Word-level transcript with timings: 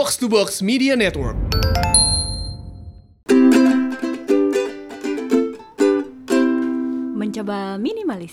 Box 0.00 0.16
to 0.16 0.32
Box 0.32 0.62
Media 0.64 0.96
Network. 0.96 1.36
Mencoba 7.12 7.76
minimalis. 7.76 8.32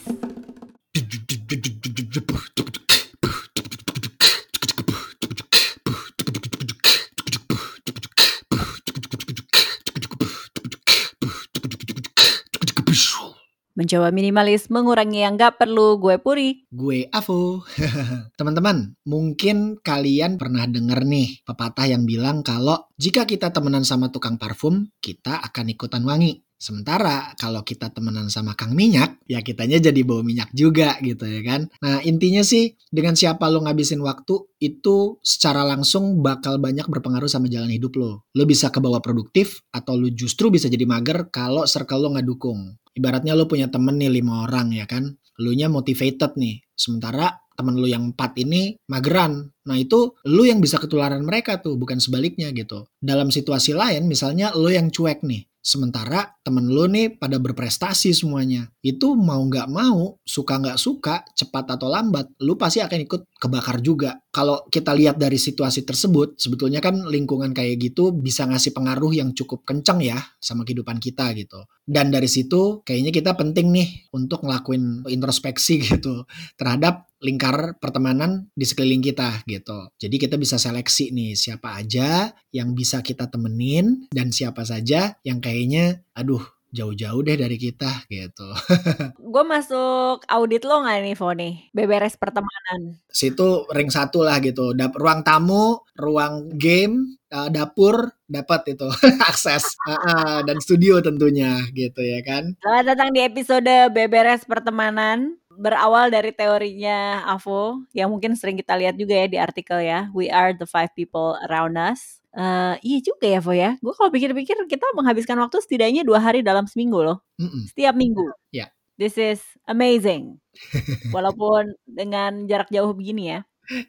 Mencoba 13.78 14.10
minimalis 14.10 14.74
mengurangi 14.74 15.22
yang 15.22 15.38
gak 15.38 15.62
perlu 15.62 16.02
gue 16.02 16.18
puri. 16.18 16.66
Gue 16.74 17.06
Avo. 17.14 17.62
Teman-teman, 18.42 18.98
mungkin 19.06 19.78
kalian 19.86 20.42
pernah 20.42 20.66
denger 20.66 21.06
nih 21.06 21.46
pepatah 21.46 21.86
yang 21.86 22.10
bilang 22.10 22.42
kalau 22.42 22.90
jika 22.98 23.30
kita 23.30 23.54
temenan 23.54 23.86
sama 23.86 24.10
tukang 24.10 24.42
parfum, 24.42 24.90
kita 24.98 25.46
akan 25.46 25.78
ikutan 25.78 26.02
wangi. 26.10 26.42
Sementara 26.58 27.38
kalau 27.38 27.62
kita 27.62 27.94
temenan 27.94 28.34
sama 28.34 28.58
Kang 28.58 28.74
Minyak, 28.74 29.22
ya 29.30 29.46
kitanya 29.46 29.78
jadi 29.78 30.02
bau 30.02 30.26
minyak 30.26 30.50
juga 30.58 30.98
gitu 31.06 31.30
ya 31.30 31.46
kan. 31.46 31.70
Nah 31.86 32.02
intinya 32.02 32.42
sih 32.42 32.74
dengan 32.90 33.14
siapa 33.14 33.46
lo 33.46 33.62
ngabisin 33.62 34.02
waktu 34.02 34.58
itu 34.58 35.22
secara 35.22 35.62
langsung 35.62 36.26
bakal 36.26 36.58
banyak 36.58 36.90
berpengaruh 36.90 37.30
sama 37.30 37.46
jalan 37.46 37.70
hidup 37.70 37.94
lo. 38.02 38.26
Lo 38.34 38.50
bisa 38.50 38.74
kebawa 38.74 39.06
produktif 39.06 39.62
atau 39.70 40.02
lo 40.02 40.10
justru 40.10 40.50
bisa 40.50 40.66
jadi 40.66 40.90
mager 40.90 41.30
kalau 41.30 41.70
circle 41.70 42.02
lo 42.02 42.18
nggak 42.18 42.26
dukung. 42.26 42.74
Ibaratnya 42.98 43.38
lo 43.38 43.46
punya 43.46 43.70
temen 43.70 44.02
nih 44.02 44.10
lima 44.10 44.50
orang 44.50 44.74
ya 44.74 44.90
kan. 44.90 45.14
Lo 45.38 45.54
nya 45.54 45.70
motivated 45.70 46.34
nih. 46.34 46.66
Sementara 46.74 47.30
temen 47.54 47.78
lo 47.78 47.86
yang 47.86 48.14
empat 48.14 48.38
ini 48.42 48.78
mageran. 48.90 49.54
Nah 49.70 49.78
itu 49.78 50.18
lo 50.26 50.44
yang 50.46 50.58
bisa 50.58 50.82
ketularan 50.82 51.22
mereka 51.22 51.62
tuh, 51.62 51.78
bukan 51.78 52.02
sebaliknya 52.02 52.50
gitu. 52.54 52.90
Dalam 52.98 53.30
situasi 53.30 53.78
lain 53.78 54.10
misalnya 54.10 54.50
lo 54.58 54.70
yang 54.74 54.90
cuek 54.90 55.22
nih. 55.22 55.46
Sementara 55.62 56.38
temen 56.42 56.72
lo 56.72 56.88
nih 56.88 57.18
pada 57.22 57.38
berprestasi 57.38 58.16
semuanya. 58.16 58.72
Itu 58.88 59.20
mau 59.20 59.44
nggak 59.44 59.68
mau, 59.68 60.16
suka 60.24 60.64
nggak 60.64 60.80
suka, 60.80 61.28
cepat 61.36 61.76
atau 61.76 61.92
lambat, 61.92 62.32
lo 62.40 62.56
pasti 62.56 62.80
akan 62.80 63.04
ikut 63.04 63.22
kebakar 63.36 63.84
juga. 63.84 64.16
Kalau 64.32 64.64
kita 64.72 64.96
lihat 64.96 65.20
dari 65.20 65.36
situasi 65.36 65.84
tersebut, 65.84 66.40
sebetulnya 66.40 66.80
kan 66.80 66.96
lingkungan 67.04 67.52
kayak 67.52 67.84
gitu 67.84 68.16
bisa 68.16 68.48
ngasih 68.48 68.72
pengaruh 68.72 69.12
yang 69.12 69.36
cukup 69.36 69.68
kencang 69.68 70.00
ya 70.00 70.16
sama 70.40 70.64
kehidupan 70.64 71.04
kita 71.04 71.36
gitu. 71.36 71.68
Dan 71.84 72.16
dari 72.16 72.32
situ 72.32 72.80
kayaknya 72.88 73.12
kita 73.12 73.36
penting 73.36 73.76
nih 73.76 74.08
untuk 74.16 74.48
ngelakuin 74.48 75.04
introspeksi 75.12 75.84
gitu 75.92 76.24
terhadap 76.56 77.12
lingkar 77.18 77.76
pertemanan 77.82 78.48
di 78.54 78.64
sekeliling 78.64 79.02
kita 79.02 79.42
gitu. 79.50 79.90
Jadi 79.98 80.16
kita 80.22 80.36
bisa 80.38 80.62
seleksi 80.62 81.10
nih 81.12 81.34
siapa 81.34 81.76
aja 81.76 82.30
yang 82.54 82.78
bisa 82.78 83.02
kita 83.02 83.28
temenin 83.28 84.06
dan 84.14 84.30
siapa 84.30 84.62
saja 84.64 85.18
yang 85.26 85.42
kayaknya 85.42 86.06
aduh 86.14 86.57
jauh-jauh 86.72 87.22
deh 87.24 87.38
dari 87.40 87.56
kita 87.56 88.08
gitu. 88.12 88.48
gue 89.34 89.44
masuk 89.48 90.28
audit 90.28 90.64
lo 90.68 90.84
gak 90.84 91.00
nih 91.04 91.16
Foni? 91.16 91.50
Beberes 91.72 92.20
pertemanan. 92.20 93.00
Situ 93.08 93.66
ring 93.72 93.88
satu 93.88 94.24
lah 94.24 94.38
gitu. 94.44 94.76
Dap 94.76 94.96
ruang 95.00 95.24
tamu, 95.24 95.80
ruang 95.96 96.52
game, 96.60 97.18
uh, 97.32 97.48
dapur 97.48 98.12
dapat 98.28 98.76
itu 98.76 98.88
akses 99.32 99.64
uh, 99.88 99.96
uh, 99.96 100.40
dan 100.44 100.60
studio 100.60 101.00
tentunya 101.00 101.64
gitu 101.72 102.04
ya 102.04 102.20
kan. 102.24 102.56
Selamat 102.60 102.86
datang 102.96 103.10
di 103.16 103.22
episode 103.24 103.74
Beberes 103.96 104.44
pertemanan 104.44 105.40
berawal 105.58 106.14
dari 106.14 106.30
teorinya 106.32 107.26
Avo 107.34 107.84
yang 107.92 108.14
mungkin 108.14 108.38
sering 108.38 108.56
kita 108.56 108.78
lihat 108.78 108.96
juga 108.96 109.26
ya 109.26 109.28
di 109.28 109.38
artikel 109.42 109.82
ya 109.82 110.08
We 110.14 110.30
are 110.30 110.54
the 110.54 110.70
five 110.70 110.94
people 110.94 111.36
around 111.50 111.76
us. 111.76 112.22
Uh, 112.38 112.78
iya 112.86 113.02
juga 113.02 113.26
ya 113.26 113.42
Avo 113.42 113.52
ya. 113.58 113.76
Gue 113.82 113.94
kalau 113.98 114.14
pikir-pikir 114.14 114.56
kita 114.70 114.86
menghabiskan 114.94 115.36
waktu 115.42 115.58
setidaknya 115.60 116.06
dua 116.06 116.22
hari 116.22 116.46
dalam 116.46 116.70
seminggu 116.70 117.02
loh. 117.02 117.26
Mm 117.42 117.50
-mm. 117.50 117.62
setiap 117.74 117.94
minggu. 117.98 118.26
Ya. 118.54 118.70
this 118.98 119.18
is 119.18 119.42
amazing. 119.70 120.38
Walaupun 121.16 121.74
dengan 121.86 122.46
jarak 122.46 122.70
jauh 122.70 122.94
begini 122.94 123.38
ya. 123.38 123.40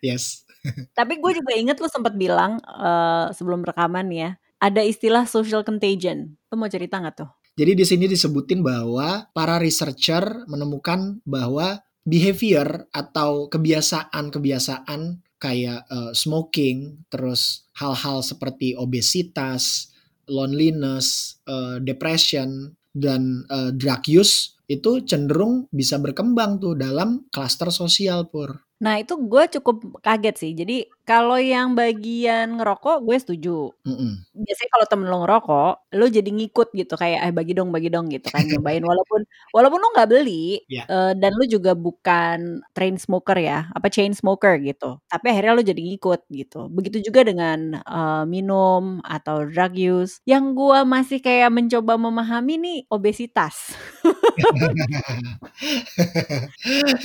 Yes. 0.00 0.48
tapi 0.98 1.22
gue 1.22 1.32
juga 1.38 1.54
inget 1.54 1.78
lu 1.78 1.86
sempat 1.86 2.18
bilang 2.18 2.58
uh, 2.66 3.30
sebelum 3.30 3.62
rekaman 3.62 4.10
ya 4.10 4.34
ada 4.58 4.82
istilah 4.82 5.22
social 5.28 5.62
contagion. 5.62 6.34
Lu 6.50 6.58
mau 6.58 6.66
cerita 6.66 6.98
nggak 6.98 7.14
tuh 7.14 7.30
Jadi 7.58 7.74
di 7.74 7.82
sini 7.82 8.06
disebutin 8.06 8.62
bahwa 8.62 9.26
para 9.34 9.58
researcher 9.58 10.46
menemukan 10.46 11.18
bahwa 11.26 11.82
behavior 12.06 12.86
atau 12.94 13.50
kebiasaan-kebiasaan 13.50 15.18
kayak 15.42 15.82
uh, 15.90 16.14
smoking, 16.14 17.02
terus 17.10 17.66
hal-hal 17.74 18.22
seperti 18.22 18.78
obesitas, 18.78 19.90
loneliness, 20.30 21.38
uh, 21.50 21.82
depression, 21.82 22.78
dan 22.94 23.42
uh, 23.50 23.74
drug 23.74 24.06
use 24.06 24.58
itu 24.68 25.02
cenderung 25.02 25.66
bisa 25.74 25.96
berkembang 25.98 26.60
tuh 26.60 26.78
dalam 26.78 27.26
klaster 27.34 27.74
sosial 27.74 28.28
pur. 28.28 28.67
Nah 28.78 29.02
itu 29.02 29.18
gue 29.18 29.42
cukup 29.58 29.98
kaget 30.06 30.34
sih. 30.38 30.52
Jadi 30.54 30.86
kalau 31.02 31.34
yang 31.40 31.74
bagian 31.74 32.60
ngerokok 32.60 33.02
gue 33.02 33.16
setuju. 33.18 33.74
Mm-mm. 33.82 34.12
Biasanya 34.38 34.70
kalau 34.70 34.86
temen 34.86 35.06
lo 35.10 35.16
ngerokok, 35.26 35.72
lo 35.98 36.04
jadi 36.06 36.30
ngikut 36.30 36.68
gitu 36.76 36.94
kayak 36.94 37.18
eh 37.26 37.32
bagi 37.34 37.52
dong 37.58 37.74
bagi 37.74 37.88
dong 37.90 38.06
gitu 38.12 38.28
kan 38.30 38.44
nyobain 38.46 38.84
walaupun 38.84 39.24
walaupun 39.56 39.78
lo 39.82 39.88
nggak 39.96 40.08
beli 40.12 40.62
Ya. 40.70 40.84
eh, 40.86 41.12
dan 41.18 41.32
lo 41.34 41.44
juga 41.48 41.72
bukan 41.74 42.60
train 42.76 42.94
smoker 43.00 43.34
ya, 43.40 43.66
apa 43.74 43.88
chain 43.90 44.12
smoker 44.14 44.60
gitu. 44.62 45.00
Tapi 45.10 45.26
akhirnya 45.32 45.52
lo 45.58 45.62
jadi 45.64 45.80
ngikut 45.80 46.20
gitu. 46.30 46.68
Begitu 46.70 47.08
juga 47.10 47.24
dengan 47.26 47.80
eh, 47.82 48.24
minum 48.28 49.00
atau 49.02 49.42
drug 49.48 49.74
use. 49.74 50.20
Yang 50.28 50.44
gue 50.54 50.78
masih 50.86 51.18
kayak 51.24 51.50
mencoba 51.50 51.96
memahami 51.98 52.54
nih 52.62 52.78
obesitas. 52.92 53.74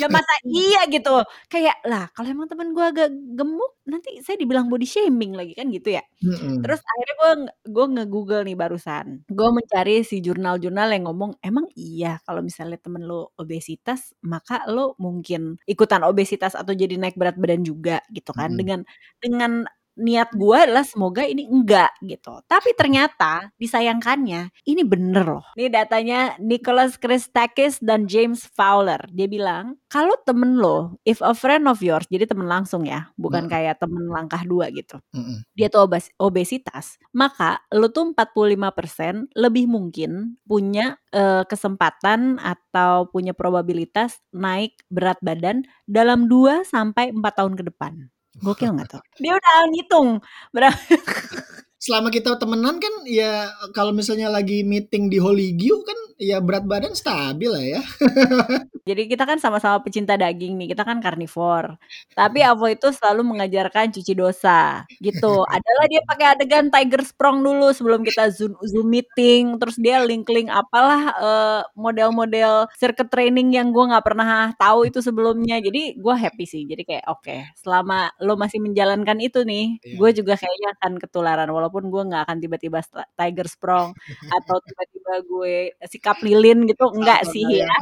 ya 0.02 0.08
masa 0.12 0.34
iya 0.48 0.86
gitu 0.90 1.10
kayak 1.50 1.78
lah 1.88 2.10
kalau 2.14 2.30
emang 2.32 2.48
temen 2.50 2.72
gue 2.76 2.86
agak 2.86 3.10
gemuk 3.38 3.72
nanti 3.88 4.20
saya 4.24 4.38
dibilang 4.40 4.68
body 4.72 4.88
shaming 4.88 5.36
lagi 5.36 5.54
kan 5.58 5.68
gitu 5.74 5.96
ya 5.98 6.04
Mm-mm. 6.24 6.64
terus 6.64 6.80
akhirnya 6.84 7.16
gue 7.20 7.32
gue 7.74 7.86
nge-google 8.00 8.44
nih 8.48 8.58
barusan 8.58 9.06
gue 9.28 9.50
mencari 9.50 10.04
si 10.08 10.20
jurnal-jurnal 10.24 10.90
yang 10.94 11.04
ngomong 11.10 11.36
emang 11.44 11.68
iya 11.76 12.20
kalau 12.24 12.42
misalnya 12.46 12.80
temen 12.80 13.04
lo 13.06 13.34
obesitas 13.40 14.14
maka 14.24 14.64
lo 14.70 14.96
mungkin 15.02 15.60
ikutan 15.68 16.04
obesitas 16.08 16.56
atau 16.56 16.72
jadi 16.76 16.96
naik 17.00 17.18
berat 17.20 17.36
badan 17.40 17.64
juga 17.66 18.00
gitu 18.14 18.32
kan 18.36 18.54
Mm-mm. 18.54 18.60
dengan 18.60 18.80
dengan 19.20 19.52
niat 19.94 20.34
gue 20.34 20.58
adalah 20.58 20.82
semoga 20.82 21.22
ini 21.24 21.46
enggak 21.46 21.94
gitu. 22.02 22.42
Tapi 22.46 22.74
ternyata 22.74 23.54
disayangkannya 23.58 24.50
ini 24.66 24.82
bener 24.82 25.26
loh. 25.26 25.46
Ini 25.54 25.70
datanya 25.70 26.34
Nicholas 26.42 26.98
Christakis 26.98 27.78
dan 27.78 28.10
James 28.10 28.46
Fowler. 28.54 29.02
Dia 29.14 29.30
bilang 29.30 29.78
kalau 29.88 30.18
temen 30.26 30.58
lo, 30.58 30.98
if 31.06 31.22
a 31.22 31.38
friend 31.38 31.70
of 31.70 31.78
yours, 31.82 32.10
jadi 32.10 32.26
temen 32.26 32.50
langsung 32.50 32.86
ya, 32.86 33.14
bukan 33.14 33.46
Mm. 33.46 33.52
kayak 33.54 33.76
temen 33.78 34.10
langkah 34.10 34.42
dua 34.42 34.74
gitu. 34.74 34.98
Mm-mm. 35.14 35.46
Dia 35.54 35.70
tuh 35.70 35.86
obes- 35.86 36.10
obesitas, 36.18 36.98
maka 37.14 37.62
lo 37.70 37.94
tuh 37.94 38.10
45% 38.18 39.30
lebih 39.38 39.70
mungkin 39.70 40.38
punya 40.46 40.98
eh, 41.14 41.46
kesempatan 41.46 42.42
atau 42.42 43.06
punya 43.06 43.38
probabilitas 43.38 44.18
naik 44.34 44.74
berat 44.90 45.22
badan 45.22 45.62
dalam 45.86 46.26
2 46.26 46.66
sampai 46.66 47.14
4 47.14 47.38
tahun 47.38 47.54
ke 47.54 47.70
depan. 47.70 48.10
Gokil 48.42 48.74
nggak 48.74 48.88
tuh? 48.98 49.02
Dia 49.22 49.38
udah 49.38 49.56
ngitung 49.70 50.10
berapa 50.50 50.74
Selama 51.84 52.08
kita 52.08 52.40
temenan 52.40 52.80
kan 52.80 52.94
ya 53.04 53.52
kalau 53.76 53.92
misalnya 53.92 54.32
lagi 54.32 54.64
meeting 54.64 55.12
di 55.12 55.20
Holigio 55.20 55.84
kan 55.84 56.00
ya 56.16 56.40
berat 56.40 56.64
badan 56.64 56.96
stabil 56.96 57.50
lah 57.52 57.64
ya. 57.76 57.82
Jadi 58.88 59.08
kita 59.08 59.24
kan 59.24 59.40
sama-sama 59.40 59.80
pecinta 59.80 60.20
daging 60.20 60.60
nih, 60.60 60.76
kita 60.76 60.84
kan 60.84 61.00
karnivor. 61.00 61.80
Tapi 62.12 62.44
Avo 62.44 62.68
itu 62.68 62.92
selalu 62.92 63.24
mengajarkan 63.24 63.96
cuci 63.96 64.12
dosa 64.12 64.84
gitu. 65.00 65.40
Adalah 65.56 65.86
dia 65.88 66.04
pakai 66.04 66.26
adegan 66.36 66.68
tiger 66.68 67.00
sprong 67.08 67.40
dulu 67.40 67.72
sebelum 67.72 68.04
kita 68.04 68.28
zoom, 68.36 68.60
zoom 68.68 68.92
meeting, 68.92 69.56
terus 69.56 69.80
dia 69.80 70.04
link-link 70.04 70.52
apalah 70.52 71.02
eh, 71.16 71.62
model-model 71.80 72.68
circuit 72.76 73.08
training 73.08 73.56
yang 73.56 73.72
gue 73.72 73.84
nggak 73.88 74.04
pernah 74.04 74.52
tahu 74.60 74.84
itu 74.92 75.00
sebelumnya. 75.00 75.64
Jadi 75.64 75.96
gue 75.96 76.16
happy 76.20 76.44
sih. 76.44 76.68
Jadi 76.68 76.84
kayak 76.84 77.06
oke, 77.08 77.56
selama 77.64 78.12
lo 78.20 78.36
masih 78.36 78.60
menjalankan 78.60 79.18
itu 79.24 79.48
nih, 79.48 79.80
Iya. 79.80 79.96
gue 79.96 80.10
juga 80.24 80.34
kayaknya 80.36 80.70
akan 80.80 80.92
ketularan. 81.00 81.50
Walaupun 81.56 81.73
gue 81.82 82.02
nggak 82.06 82.22
akan 82.30 82.38
tiba-tiba 82.38 82.78
tiger 83.18 83.48
sprong 83.50 83.90
atau 84.30 84.56
tiba-tiba 84.62 85.14
gue 85.26 85.54
sikap 85.90 86.22
lilin 86.22 86.70
gitu, 86.70 86.86
enggak 86.94 87.26
sih 87.34 87.42
ya. 87.50 87.66
ya. 87.66 87.78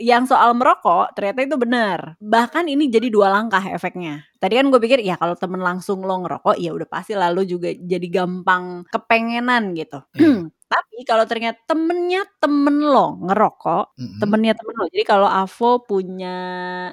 yang 0.00 0.24
soal 0.24 0.56
merokok 0.56 1.12
ternyata 1.12 1.44
itu 1.44 1.56
benar. 1.60 2.16
Bahkan 2.18 2.64
ini 2.72 2.88
jadi 2.88 3.12
dua 3.12 3.28
langkah 3.28 3.60
efeknya. 3.68 4.24
Tadi 4.40 4.56
kan 4.56 4.72
gue 4.72 4.80
pikir 4.80 5.04
ya 5.04 5.20
kalau 5.20 5.36
temen 5.36 5.60
langsung 5.60 6.00
lo 6.00 6.16
ngerokok 6.24 6.56
ya 6.56 6.72
udah 6.72 6.88
pasti 6.88 7.12
lalu 7.12 7.44
juga 7.44 7.68
jadi 7.76 8.06
gampang 8.08 8.88
kepengenan 8.88 9.76
gitu. 9.76 10.00
Iya. 10.16 10.48
Tapi 10.72 11.02
kalau 11.02 11.26
ternyata 11.26 11.58
temennya 11.66 12.22
temen 12.38 12.78
lo 12.86 13.18
ngerokok, 13.26 13.98
Mhm. 13.98 14.18
temennya 14.22 14.52
temen 14.54 14.74
lo. 14.78 14.86
Jadi 14.88 15.04
kalau 15.04 15.26
Avo 15.28 15.82
punya 15.84 16.36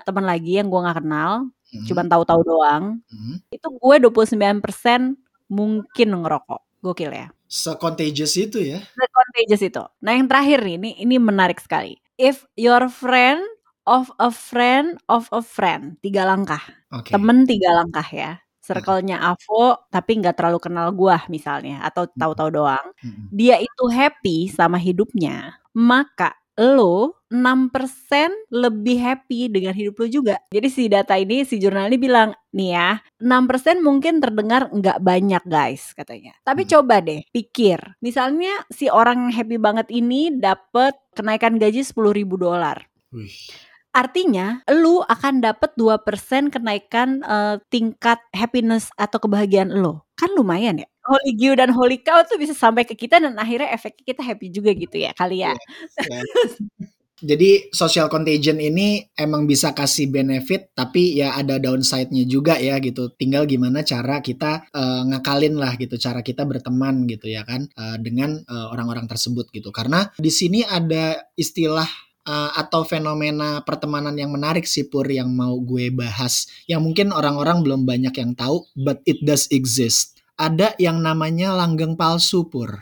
temen 0.03 0.25
lagi 0.25 0.57
yang 0.59 0.67
gue 0.67 0.81
nggak 0.81 0.97
kenal, 1.05 1.45
Mhm. 1.71 1.85
cuman 1.85 2.05
tahu-tahu 2.09 2.41
doang, 2.43 2.83
Mhm. 3.05 3.35
itu 3.53 3.67
gue 3.69 3.95
29% 4.01 5.15
mungkin 5.51 6.23
ngerokok. 6.23 6.61
Gokil 6.83 7.11
ya. 7.11 7.27
Se-contagious 7.47 8.37
itu 8.37 8.59
ya. 8.61 8.79
Se-contagious 8.83 9.63
itu. 9.65 9.83
Nah 10.03 10.11
yang 10.13 10.27
terakhir 10.29 10.61
nih, 10.61 10.75
ini, 10.77 10.91
ini 11.01 11.15
menarik 11.17 11.57
sekali. 11.57 11.97
If 12.19 12.45
your 12.59 12.87
friend 12.91 13.41
of 13.87 14.11
a 14.19 14.29
friend 14.29 14.99
of 15.07 15.31
a 15.31 15.39
friend, 15.41 15.97
tiga 16.03 16.27
langkah. 16.27 16.61
Oke. 16.91 17.15
Temen 17.15 17.47
tiga 17.47 17.71
langkah 17.73 18.05
ya. 18.11 18.37
Circle-nya 18.67 19.23
Avo 19.23 19.87
tapi 19.87 20.19
nggak 20.19 20.35
terlalu 20.35 20.59
kenal 20.59 20.91
gua 20.91 21.23
misalnya 21.31 21.79
atau 21.87 22.03
tahu-tahu 22.03 22.51
doang. 22.51 22.91
Dia 23.31 23.63
itu 23.63 23.87
happy 23.87 24.51
sama 24.51 24.75
hidupnya, 24.75 25.55
maka 25.71 26.35
lo 26.57 27.21
6% 27.29 28.49
lebih 28.49 28.97
happy 28.97 29.51
dengan 29.51 29.75
hidup 29.75 29.99
lo 30.01 30.07
juga. 30.09 30.35
Jadi 30.49 30.67
si 30.71 30.83
data 30.87 31.13
ini, 31.19 31.43
si 31.43 31.59
jurnal 31.61 31.91
ini 31.91 31.99
bilang, 31.99 32.31
nih 32.55 32.69
ya, 32.73 32.89
6% 33.21 33.83
mungkin 33.83 34.23
terdengar 34.23 34.71
nggak 34.71 34.99
banyak 35.03 35.43
guys 35.45 35.91
katanya. 35.93 36.33
Tapi 36.41 36.65
Hmm. 36.65 36.71
coba 36.73 37.03
deh 37.03 37.21
pikir, 37.29 37.99
misalnya 38.01 38.63
si 38.71 38.89
orang 38.89 39.29
happy 39.29 39.59
banget 39.59 39.87
ini 39.91 40.33
dapat 40.33 40.95
kenaikan 41.13 41.59
gaji 41.59 41.83
10 41.83 42.15
ribu 42.15 42.39
dolar. 42.39 42.87
Artinya, 43.97 44.61
lu 44.69 45.01
akan 45.01 45.41
dapat 45.41 45.73
2% 45.73 46.53
kenaikan 46.53 47.25
eh, 47.25 47.57
tingkat 47.73 48.21
happiness 48.29 48.93
atau 48.93 49.17
kebahagiaan 49.17 49.73
lo. 49.73 50.05
Kan 50.13 50.37
lumayan 50.37 50.85
ya. 50.85 50.87
Holy 51.07 51.31
Giu 51.39 51.55
dan 51.55 51.71
Holy 51.71 52.03
Cow 52.03 52.27
tuh 52.27 52.35
bisa 52.35 52.51
sampai 52.51 52.83
ke 52.83 52.93
kita 52.93 53.23
dan 53.23 53.33
akhirnya 53.39 53.71
efeknya 53.71 54.03
kita 54.03 54.21
happy 54.21 54.47
juga 54.51 54.75
gitu 54.75 54.99
ya 54.99 55.15
kali 55.15 55.47
ya. 55.47 55.55
Ya. 56.03 56.21
Jadi 57.17 57.73
social 57.73 58.13
contagion 58.13 58.61
ini 58.61 59.01
emang 59.17 59.49
bisa 59.49 59.73
kasih 59.73 60.05
benefit 60.13 60.69
tapi 60.77 61.17
ya 61.17 61.33
ada 61.33 61.57
downside-nya 61.57 62.29
juga 62.29 62.61
ya 62.61 62.77
gitu. 62.77 63.09
Tinggal 63.09 63.49
gimana 63.49 63.81
cara 63.81 64.21
kita 64.21 64.69
eh, 64.69 65.01
ngakalin 65.09 65.57
lah 65.57 65.73
gitu, 65.81 65.97
cara 65.97 66.21
kita 66.21 66.45
berteman 66.45 67.09
gitu 67.09 67.25
ya 67.25 67.41
kan 67.41 67.65
eh, 67.65 67.97
dengan 67.97 68.37
eh, 68.37 68.67
orang-orang 68.69 69.09
tersebut 69.09 69.49
gitu. 69.49 69.73
Karena 69.73 70.05
di 70.21 70.29
sini 70.29 70.61
ada 70.61 71.17
istilah 71.33 71.89
eh, 72.21 72.51
atau 72.53 72.85
fenomena 72.85 73.65
pertemanan 73.65 74.13
yang 74.13 74.29
menarik 74.29 74.69
sih 74.69 74.85
Pur 74.85 75.09
yang 75.09 75.33
mau 75.33 75.57
gue 75.57 75.89
bahas. 75.89 76.45
Yang 76.69 76.81
mungkin 76.85 77.07
orang-orang 77.09 77.65
belum 77.65 77.81
banyak 77.89 78.13
yang 78.13 78.37
tahu 78.37 78.61
but 78.77 79.01
it 79.09 79.17
does 79.25 79.49
exist. 79.49 80.16
Ada 80.37 80.77
yang 80.77 81.01
namanya 81.01 81.57
langgeng 81.57 81.97
palsu 81.97 82.45
Pur. 82.45 82.77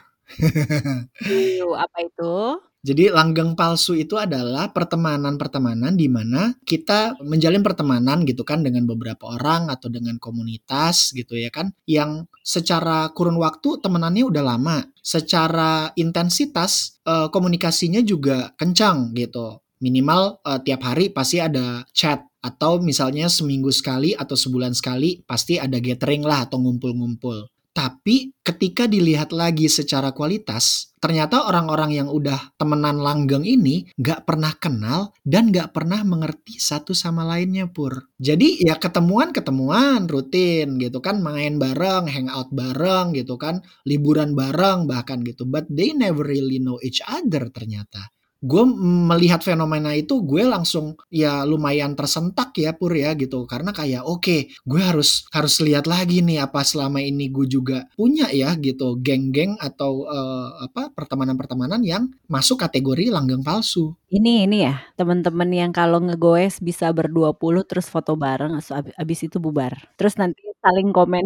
Apa 1.87 1.97
itu? 2.03 2.59
Jadi 2.85 3.09
langgeng 3.09 3.57
palsu 3.57 3.97
itu 3.97 4.13
adalah 4.13 4.69
pertemanan-pertemanan 4.69 5.97
di 5.97 6.05
mana 6.05 6.53
kita 6.69 7.17
menjalin 7.17 7.65
pertemanan 7.65 8.21
gitu 8.29 8.45
kan 8.45 8.61
dengan 8.61 8.85
beberapa 8.85 9.25
orang 9.39 9.73
atau 9.73 9.89
dengan 9.89 10.21
komunitas 10.21 11.09
gitu 11.17 11.33
ya 11.33 11.49
kan 11.49 11.73
yang 11.89 12.29
secara 12.45 13.09
kurun 13.17 13.41
waktu 13.41 13.81
temenannya 13.81 14.29
udah 14.29 14.43
lama, 14.45 14.85
secara 15.01 15.89
intensitas 15.97 17.01
eh, 17.09 17.31
komunikasinya 17.33 18.05
juga 18.05 18.53
kencang 18.53 19.17
gitu. 19.17 19.63
Minimal 19.81 20.45
eh, 20.45 20.59
tiap 20.61 20.85
hari 20.85 21.09
pasti 21.09 21.41
ada 21.41 21.81
chat 21.89 22.21
atau 22.45 22.77
misalnya 22.77 23.25
seminggu 23.25 23.73
sekali 23.73 24.13
atau 24.13 24.37
sebulan 24.37 24.77
sekali 24.77 25.25
pasti 25.25 25.57
ada 25.57 25.81
gathering 25.81 26.21
lah 26.21 26.45
atau 26.45 26.61
ngumpul-ngumpul. 26.61 27.49
Tapi 27.75 28.31
ketika 28.39 28.87
dilihat 28.87 29.35
lagi 29.35 29.67
secara 29.67 30.15
kualitas, 30.15 30.95
ternyata 30.95 31.43
orang-orang 31.43 31.91
yang 31.91 32.07
udah 32.07 32.55
temenan 32.55 33.03
langgeng 33.03 33.43
ini 33.43 33.83
nggak 33.99 34.23
pernah 34.23 34.55
kenal 34.55 35.11
dan 35.27 35.51
nggak 35.51 35.75
pernah 35.75 35.99
mengerti 36.07 36.55
satu 36.55 36.95
sama 36.95 37.27
lainnya 37.27 37.67
pur. 37.67 38.07
Jadi 38.15 38.63
ya 38.63 38.79
ketemuan-ketemuan 38.79 40.07
rutin 40.07 40.79
gitu 40.79 41.03
kan, 41.03 41.19
main 41.19 41.59
bareng, 41.59 42.07
hangout 42.07 42.47
bareng 42.55 43.11
gitu 43.11 43.35
kan, 43.35 43.59
liburan 43.83 44.39
bareng 44.39 44.87
bahkan 44.87 45.19
gitu. 45.27 45.43
But 45.43 45.67
they 45.67 45.91
never 45.91 46.23
really 46.23 46.63
know 46.63 46.79
each 46.79 47.03
other 47.03 47.51
ternyata 47.51 48.15
gue 48.45 48.63
melihat 49.09 49.41
fenomena 49.41 49.97
itu 49.97 50.21
gue 50.21 50.45
langsung 50.45 50.93
ya 51.09 51.41
lumayan 51.41 51.97
tersentak 51.97 52.53
ya 52.53 52.77
pur 52.77 52.93
ya 52.93 53.17
gitu. 53.17 53.49
Karena 53.49 53.73
kayak 53.73 54.05
oke 54.05 54.21
okay, 54.21 54.39
gue 54.61 54.81
harus 54.81 55.25
harus 55.33 55.57
lihat 55.65 55.89
lagi 55.89 56.21
nih 56.21 56.45
apa 56.45 56.61
selama 56.61 57.01
ini 57.01 57.33
gue 57.33 57.49
juga 57.49 57.89
punya 57.97 58.29
ya 58.29 58.53
gitu. 58.61 59.01
Geng-geng 59.01 59.57
atau 59.57 60.05
uh, 60.05 60.61
apa 60.61 60.93
pertemanan-pertemanan 60.93 61.81
yang 61.81 62.13
masuk 62.29 62.61
kategori 62.61 63.09
langgeng 63.09 63.41
palsu. 63.41 63.97
Ini 64.13 64.45
ini 64.45 64.63
ya 64.63 64.85
teman-teman 64.93 65.49
yang 65.49 65.71
kalau 65.73 65.97
ngegoes 65.97 66.61
bisa 66.61 66.93
berdua 66.93 67.33
puluh 67.33 67.65
terus 67.65 67.89
foto 67.89 68.13
bareng 68.13 68.61
abis, 68.95 69.19
itu 69.25 69.41
bubar. 69.41 69.75
Terus 69.97 70.15
nanti 70.21 70.45
saling 70.65 70.89
komen 70.89 71.25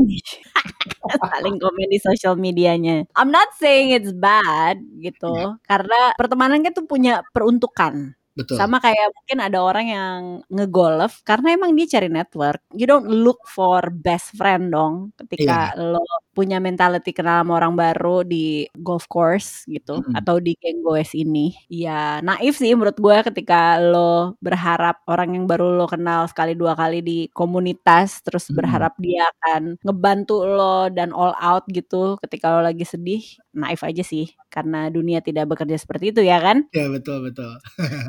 saling 1.32 1.56
komen 1.58 1.88
di 1.88 2.00
sosial 2.04 2.36
medianya. 2.36 3.08
I'm 3.16 3.32
not 3.32 3.56
saying 3.56 3.96
it's 3.96 4.12
bad 4.12 4.84
gitu, 5.00 5.32
yeah. 5.32 5.56
karena 5.64 6.12
pertemanan 6.20 6.60
kan 6.60 6.76
tuh 6.76 6.86
punya 6.86 7.09
peruntukan. 7.34 8.14
Betul. 8.40 8.56
Sama 8.56 8.80
kayak 8.80 9.12
mungkin 9.12 9.38
ada 9.44 9.60
orang 9.60 9.86
yang 9.92 10.20
ngegolf 10.48 11.20
karena 11.28 11.60
emang 11.60 11.76
dia 11.76 12.00
cari 12.00 12.08
network. 12.08 12.64
You 12.72 12.88
don't 12.88 13.10
look 13.10 13.44
for 13.52 13.92
best 13.92 14.32
friend 14.40 14.72
dong 14.72 15.12
ketika 15.20 15.76
yeah. 15.76 15.92
lo 15.92 16.04
punya 16.40 16.64
mentality 16.64 17.12
kenal 17.12 17.44
sama 17.44 17.60
orang 17.60 17.76
baru 17.76 18.24
di 18.24 18.64
golf 18.80 19.12
course 19.12 19.68
gitu 19.68 20.00
Mm-mm. 20.00 20.16
atau 20.16 20.40
di 20.40 20.56
geng 20.56 20.80
goes 20.80 21.12
ini. 21.12 21.52
Ya 21.68 22.24
naif 22.24 22.56
sih 22.56 22.72
menurut 22.72 22.96
gue 22.96 23.18
ketika 23.28 23.76
lo 23.84 24.40
berharap 24.40 25.04
orang 25.12 25.36
yang 25.36 25.44
baru 25.52 25.76
lo 25.76 25.84
kenal 25.92 26.24
sekali 26.32 26.56
dua 26.56 26.80
kali 26.80 27.04
di 27.04 27.28
komunitas 27.36 28.24
terus 28.24 28.48
Mm-mm. 28.48 28.56
berharap 28.64 28.96
dia 28.96 29.28
akan 29.36 29.76
ngebantu 29.84 30.48
lo 30.48 30.88
dan 30.88 31.12
all 31.12 31.36
out 31.36 31.68
gitu 31.68 32.16
ketika 32.24 32.56
lo 32.56 32.64
lagi 32.64 32.88
sedih. 32.88 33.20
Naif 33.52 33.84
aja 33.84 34.06
sih 34.08 34.32
karena 34.48 34.88
dunia 34.88 35.20
tidak 35.20 35.52
bekerja 35.52 35.76
seperti 35.76 36.16
itu 36.16 36.24
ya 36.24 36.40
kan? 36.40 36.64
Ya 36.72 36.88
betul 36.88 37.28
betul. 37.28 37.52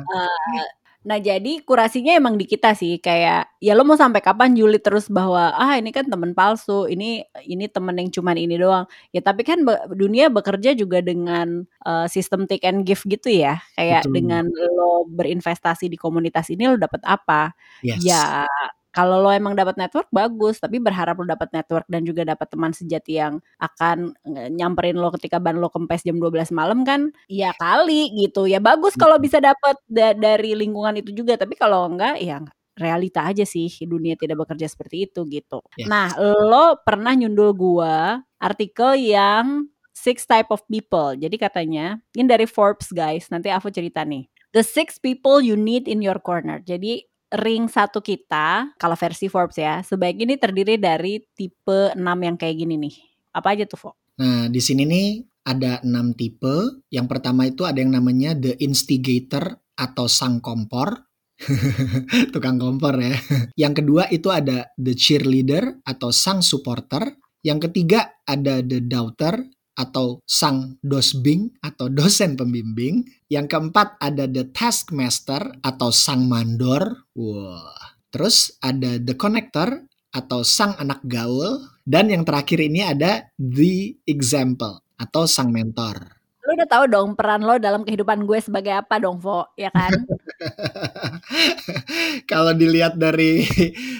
Uh, 0.07 0.31
nah 1.01 1.17
jadi 1.17 1.65
kurasinya 1.65 2.13
emang 2.13 2.37
di 2.37 2.45
kita 2.45 2.77
sih 2.77 3.01
kayak 3.01 3.57
ya 3.57 3.73
lo 3.73 3.81
mau 3.81 3.97
sampai 3.97 4.21
kapan 4.21 4.53
julid 4.53 4.85
terus 4.85 5.09
bahwa 5.09 5.49
ah 5.57 5.73
ini 5.73 5.89
kan 5.89 6.05
temen 6.05 6.37
palsu 6.37 6.85
ini 6.85 7.25
ini 7.45 7.65
temen 7.65 7.97
yang 7.97 8.13
cuman 8.13 8.37
ini 8.37 8.53
doang 8.57 8.85
ya 9.09 9.21
tapi 9.25 9.41
kan 9.41 9.65
be 9.65 9.73
dunia 9.97 10.29
bekerja 10.29 10.77
juga 10.77 11.01
dengan 11.01 11.65
uh, 11.85 12.05
sistem 12.05 12.45
take 12.45 12.61
and 12.69 12.85
give 12.85 13.01
gitu 13.09 13.33
ya 13.33 13.57
kayak 13.73 14.05
Betul. 14.05 14.13
dengan 14.13 14.43
lo 14.77 15.09
berinvestasi 15.09 15.89
di 15.89 15.97
komunitas 15.97 16.53
ini 16.53 16.69
lo 16.69 16.77
dapat 16.77 17.01
apa 17.05 17.53
Yes. 17.81 18.05
ya 18.05 18.45
kalau 18.91 19.23
lo 19.23 19.31
emang 19.31 19.55
dapat 19.55 19.79
network 19.79 20.11
bagus, 20.11 20.59
tapi 20.59 20.77
berharap 20.83 21.15
lo 21.15 21.25
dapat 21.25 21.47
network 21.55 21.87
dan 21.87 22.03
juga 22.03 22.27
dapat 22.27 22.47
teman 22.51 22.75
sejati 22.75 23.23
yang 23.23 23.39
akan 23.59 24.11
nyamperin 24.27 24.99
lo 24.99 25.11
ketika 25.15 25.39
ban 25.39 25.57
lo 25.63 25.71
kempes 25.71 26.03
jam 26.03 26.19
12 26.19 26.51
malam 26.51 26.83
kan, 26.83 27.11
ya 27.31 27.55
kali 27.55 28.11
gitu. 28.19 28.45
Ya 28.45 28.59
bagus 28.59 28.99
kalau 28.99 29.15
bisa 29.15 29.39
dapat 29.39 29.79
da 29.87 30.11
dari 30.11 30.53
lingkungan 30.53 30.99
itu 30.99 31.15
juga, 31.15 31.39
tapi 31.39 31.55
kalau 31.55 31.87
enggak 31.87 32.19
ya 32.19 32.43
realita 32.75 33.27
aja 33.27 33.43
sih 33.43 33.67
dunia 33.83 34.15
tidak 34.15 34.43
bekerja 34.47 34.67
seperti 34.67 35.07
itu 35.07 35.23
gitu. 35.27 35.59
Yes. 35.75 35.87
Nah, 35.91 36.15
lo 36.19 36.79
pernah 36.83 37.15
nyundul 37.15 37.51
gua 37.55 38.23
artikel 38.39 38.95
yang 38.97 39.71
six 39.91 40.25
type 40.25 40.49
of 40.49 40.63
people. 40.65 41.13
Jadi 41.13 41.35
katanya, 41.37 41.99
ini 42.17 42.25
dari 42.25 42.47
Forbes 42.49 42.89
guys, 42.89 43.29
nanti 43.29 43.53
aku 43.53 43.69
cerita 43.69 44.01
nih. 44.01 44.25
The 44.51 44.65
six 44.65 44.97
people 44.99 45.39
you 45.39 45.55
need 45.55 45.87
in 45.87 46.01
your 46.03 46.17
corner. 46.19 46.59
Jadi 46.59 47.07
ring 47.31 47.71
satu 47.71 48.03
kita, 48.03 48.75
kalau 48.75 48.95
versi 48.99 49.31
Forbes 49.31 49.55
ya, 49.55 49.79
sebaiknya 49.81 50.33
ini 50.33 50.35
terdiri 50.35 50.75
dari 50.75 51.23
tipe 51.31 51.95
6 51.95 51.97
yang 51.99 52.35
kayak 52.35 52.55
gini 52.59 52.75
nih. 52.75 52.95
Apa 53.31 53.55
aja 53.55 53.63
tuh, 53.63 53.79
Fo? 53.79 53.91
Nah, 54.19 54.51
di 54.51 54.59
sini 54.59 54.83
nih 54.83 55.23
ada 55.47 55.79
6 55.81 56.19
tipe. 56.19 56.83
Yang 56.91 57.07
pertama 57.07 57.47
itu 57.47 57.63
ada 57.63 57.79
yang 57.79 57.95
namanya 57.95 58.35
the 58.35 58.59
instigator 58.59 59.55
atau 59.79 60.05
sang 60.11 60.43
kompor. 60.43 61.07
Tukang 62.35 62.61
kompor 62.61 62.99
ya. 63.01 63.17
Yang 63.57 63.73
kedua 63.81 64.11
itu 64.13 64.29
ada 64.29 64.69
the 64.77 64.93
cheerleader 64.93 65.81
atau 65.87 66.13
sang 66.13 66.43
supporter. 66.43 67.17
Yang 67.41 67.71
ketiga 67.71 68.21
ada 68.27 68.61
the 68.61 68.83
doubter 68.85 69.41
atau 69.75 70.19
sang 70.27 70.77
dosbing 70.83 71.51
atau 71.63 71.87
dosen 71.87 72.35
pembimbing. 72.35 73.07
Yang 73.31 73.55
keempat 73.55 73.99
ada 73.99 74.27
the 74.27 74.47
taskmaster 74.51 75.41
atau 75.63 75.89
sang 75.89 76.27
mandor. 76.27 77.07
Wah. 77.15 77.95
Terus 78.11 78.51
ada 78.59 78.99
the 78.99 79.15
connector 79.15 79.87
atau 80.11 80.43
sang 80.43 80.75
anak 80.75 80.99
gaul 81.07 81.63
dan 81.87 82.11
yang 82.11 82.27
terakhir 82.27 82.59
ini 82.59 82.83
ada 82.83 83.31
the 83.39 83.95
example 84.05 84.83
atau 84.99 85.23
sang 85.25 85.49
mentor. 85.49 85.97
Lo 86.43 86.53
udah 86.53 86.67
tahu 86.67 86.85
dong 86.91 87.15
peran 87.15 87.41
lo 87.47 87.55
dalam 87.57 87.87
kehidupan 87.87 88.27
gue 88.27 88.39
sebagai 88.43 88.75
apa 88.75 88.99
dong, 88.99 89.17
Vo, 89.17 89.47
ya 89.55 89.71
kan? 89.71 89.91
Kalau 92.31 92.53
dilihat 92.55 92.97
dari 92.97 93.45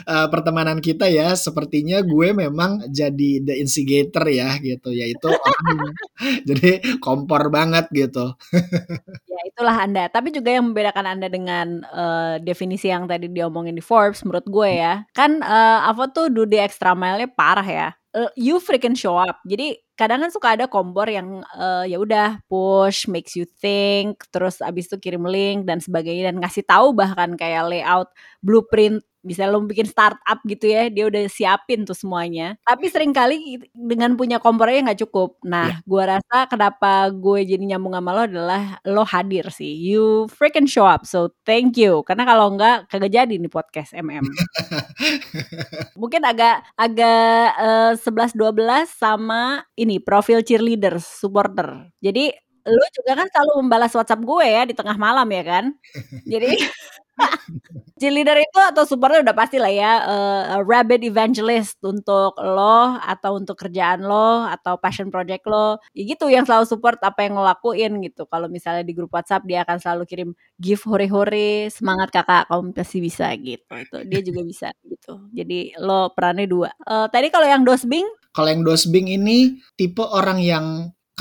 uh, 0.08 0.28
pertemanan 0.34 0.80
kita 0.82 1.08
ya, 1.08 1.34
sepertinya 1.38 2.02
gue 2.02 2.30
memang 2.34 2.90
jadi 2.90 3.44
the 3.44 3.56
instigator 3.62 4.26
ya 4.28 4.58
gitu, 4.60 4.90
yaitu 4.92 5.30
orang 5.30 5.94
jadi 6.50 6.82
kompor 7.02 7.50
banget 7.54 7.88
gitu. 7.94 8.34
Ya 9.32 9.40
itulah 9.48 9.76
Anda, 9.86 10.10
tapi 10.12 10.34
juga 10.34 10.54
yang 10.54 10.72
membedakan 10.72 11.06
Anda 11.18 11.28
dengan, 11.32 11.82
eee, 11.88 12.34
definisi 12.44 12.92
yang 12.92 13.08
tadi 13.08 13.32
diomongin 13.32 13.74
di 13.78 13.84
Forbes 13.84 14.22
menurut 14.26 14.46
gue 14.46 14.70
ya, 14.78 15.06
kan, 15.16 15.40
eee, 15.42 15.80
Avo 15.88 16.06
tuh 16.12 16.28
do 16.30 16.44
the 16.46 16.60
extra 16.62 16.94
mile-nya 16.94 17.30
parah 17.32 17.66
ya, 17.66 17.88
eee, 18.14 18.30
you 18.38 18.60
freaking 18.62 18.94
show 18.98 19.16
up. 19.18 19.40
Jadi 19.48 19.78
kadang 20.02 20.26
kan 20.26 20.32
suka 20.34 20.58
ada 20.58 20.66
kompor 20.66 21.06
yang, 21.06 21.46
eee, 21.54 21.94
ya 21.94 21.98
udah 22.02 22.42
push, 22.50 23.06
makes 23.06 23.38
you 23.38 23.46
think, 23.46 24.26
terus 24.34 24.58
abis 24.66 24.90
itu 24.90 24.98
kirim 24.98 25.22
link 25.30 25.70
dan 25.70 25.78
sebagainya 25.78 26.34
dan 26.34 26.42
ngasih 26.42 26.66
tahu 26.66 26.98
bahkan 26.98 27.38
kayak 27.38 27.70
layout, 27.70 28.10
blueprint, 28.42 29.06
misalnya 29.26 29.54
lo 29.58 29.64
bikin 29.66 29.86
startup 29.90 30.40
gitu 30.46 30.66
ya, 30.70 30.90
dia 30.90 31.08
udah 31.10 31.26
siapin 31.30 31.86
tuh 31.86 31.94
semuanya. 31.98 32.58
Tapi 32.66 32.90
sering 32.90 33.14
kali 33.14 33.62
dengan 33.74 34.14
punya 34.20 34.38
kompornya 34.42 34.92
nggak 34.92 35.02
cukup. 35.08 35.38
Nah, 35.48 35.70
Iya. 35.72 35.78
gua 35.86 36.04
rasa 36.18 36.38
kenapa 36.50 37.08
gue 37.14 37.40
jadi 37.46 37.64
nyambung 37.76 37.94
sama 37.98 38.12
lo 38.18 38.22
adalah 38.28 38.62
lo 38.86 39.04
hadir 39.06 39.46
sih, 39.54 39.72
you 39.78 40.26
freaking 40.32 40.66
show 40.70 40.86
up, 40.86 41.06
so 41.06 41.30
thank 41.46 41.78
you. 41.78 42.02
Karena 42.06 42.26
kalau 42.26 42.54
enggak 42.54 42.90
kagak 42.90 43.12
jadi 43.14 43.34
nih 43.38 43.52
podcast 43.52 43.94
MM. 43.98 44.26
Mungkin 46.02 46.22
agak 46.26 46.64
agak, 46.80 47.48
eee, 47.60 47.92
11, 48.00 48.32
12 48.38 48.88
sama 48.92 49.64
ini 49.78 50.00
profil 50.02 50.42
cheerleaders, 50.46 51.06
supporter. 51.06 51.90
Jadi 52.04 52.32
lu 52.62 52.86
juga 52.94 53.18
kan 53.18 53.28
selalu 53.34 53.54
membalas 53.66 53.94
WhatsApp 53.98 54.22
gue 54.22 54.46
ya 54.46 54.62
di 54.70 54.74
tengah 54.78 54.94
malam 55.02 55.26
ya 55.34 55.44
kan? 55.46 55.66
Jadi 56.30 56.50
cheerleader 58.02 58.38
itu 58.42 58.60
atau 58.74 58.84
supporter 58.88 59.22
udah 59.26 59.36
pastilah 59.38 59.70
ya, 59.72 59.94
eee, 60.08 60.64
rabid 60.66 61.02
evangelist 61.06 61.78
untuk 61.86 62.34
lo 62.42 62.98
atau 63.02 63.38
untuk 63.38 63.56
kerjaan 63.60 64.02
lo 64.06 64.46
atau 64.50 64.78
passion 64.82 65.10
project 65.14 65.46
lo, 65.48 65.78
ya 65.94 66.04
gitu 66.10 66.28
yang 66.32 66.44
selalu 66.48 66.66
support 66.70 66.98
apa 67.06 67.28
yang 67.28 67.38
lo 67.38 67.44
lakuin 67.46 68.02
gitu. 68.06 68.26
Kalau 68.30 68.48
misalnya 68.50 68.82
di 68.88 68.94
grup 68.98 69.14
WhatsApp 69.14 69.46
dia 69.46 69.62
akan 69.68 69.78
selalu 69.82 70.04
kirim 70.10 70.30
GIF 70.58 70.84
hore-hore, 70.90 71.70
"Semangat 71.70 72.10
Kakak, 72.16 72.50
kamu 72.50 72.74
pasti 72.74 72.98
bisa," 73.04 73.30
gitu. 73.38 73.66
Itu 73.78 73.98
dia 74.08 74.22
juga 74.26 74.42
bisa 74.48 74.68
gitu. 74.88 75.30
Jadi 75.36 75.76
lo 75.82 76.12
perannya 76.16 76.48
2. 76.50 76.70
Eee, 76.88 77.08
tadi 77.14 77.28
kalau 77.34 77.48
yang 77.50 77.64
dosbing? 77.68 78.06
Kalau 78.34 78.50
yang 78.50 78.64
dosbing 78.64 79.12
ini 79.12 79.60
tipe 79.76 80.02
orang 80.04 80.40
yang 80.40 80.66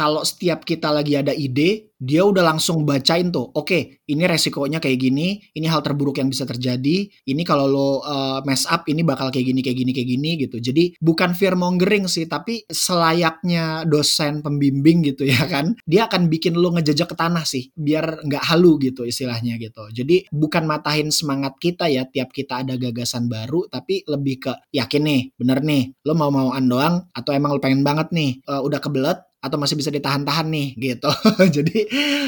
kalau 0.00 0.24
setiap 0.24 0.64
kita 0.64 0.88
lagi 0.88 1.12
ada 1.12 1.36
ide, 1.36 1.92
dia 2.00 2.24
udah 2.24 2.40
langsung 2.40 2.88
bacain 2.88 3.28
tuh, 3.28 3.52
"Oke, 3.52 4.00
ini 4.08 4.24
resikonya 4.24 4.80
kayak 4.80 4.96
gini, 4.96 5.36
ini 5.52 5.68
hal 5.68 5.84
terburuk 5.84 6.16
yang 6.16 6.32
bisa 6.32 6.48
terjadi, 6.48 7.04
ini 7.28 7.42
kalau 7.44 7.68
lo 7.68 8.00
uh, 8.00 8.40
mess 8.48 8.64
up 8.64 8.88
ini 8.88 9.04
bakal 9.04 9.28
kayak 9.28 9.52
gini 9.52 9.60
kayak 9.60 9.76
gini 9.84 9.92
kayak 9.92 10.08
gini," 10.08 10.30
gitu. 10.40 10.56
Jadi 10.56 10.96
bukan 10.96 11.36
fear 11.36 11.52
mongering 11.60 12.08
sih, 12.08 12.24
tapi 12.24 12.64
selayaknya 12.64 13.84
dosen 13.84 14.40
pembimbing 14.40 15.04
gitu 15.04 15.28
ya 15.28 15.44
kan, 15.44 15.76
dia 15.84 16.08
akan 16.08 16.32
bikin 16.32 16.56
lo 16.56 16.72
ngejejak 16.72 17.12
ke 17.12 17.16
tanah 17.20 17.44
sih, 17.44 17.68
biar 17.76 18.24
nggak 18.24 18.48
halu 18.48 18.80
gitu 18.80 19.04
istilahnya 19.04 19.60
gitu. 19.60 19.84
Jadi 19.92 20.32
bukan 20.32 20.64
matahin 20.64 21.12
semangat 21.12 21.60
kita 21.60 21.92
ya 21.92 22.08
tiap 22.08 22.32
kita 22.32 22.64
ada 22.64 22.80
gagasan 22.80 23.28
baru, 23.28 23.68
tapi 23.68 24.00
lebih 24.08 24.48
ke 24.48 24.52
yakin 24.72 25.04
nih, 25.04 25.22
bener 25.36 25.60
nih, 25.60 25.92
lo 26.08 26.16
mau-mauan 26.16 26.64
doang 26.64 27.04
atau 27.12 27.36
emang 27.36 27.52
lo 27.52 27.60
pengen 27.60 27.84
banget 27.84 28.08
nih, 28.16 28.40
uh, 28.48 28.64
udah 28.64 28.80
kebelet 28.80 29.20
atau 29.40 29.56
masih 29.56 29.76
bisa 29.76 29.88
ditahan-tahan 29.88 30.46
nih 30.52 30.68
gitu. 30.76 31.10
Jadi 31.56 31.76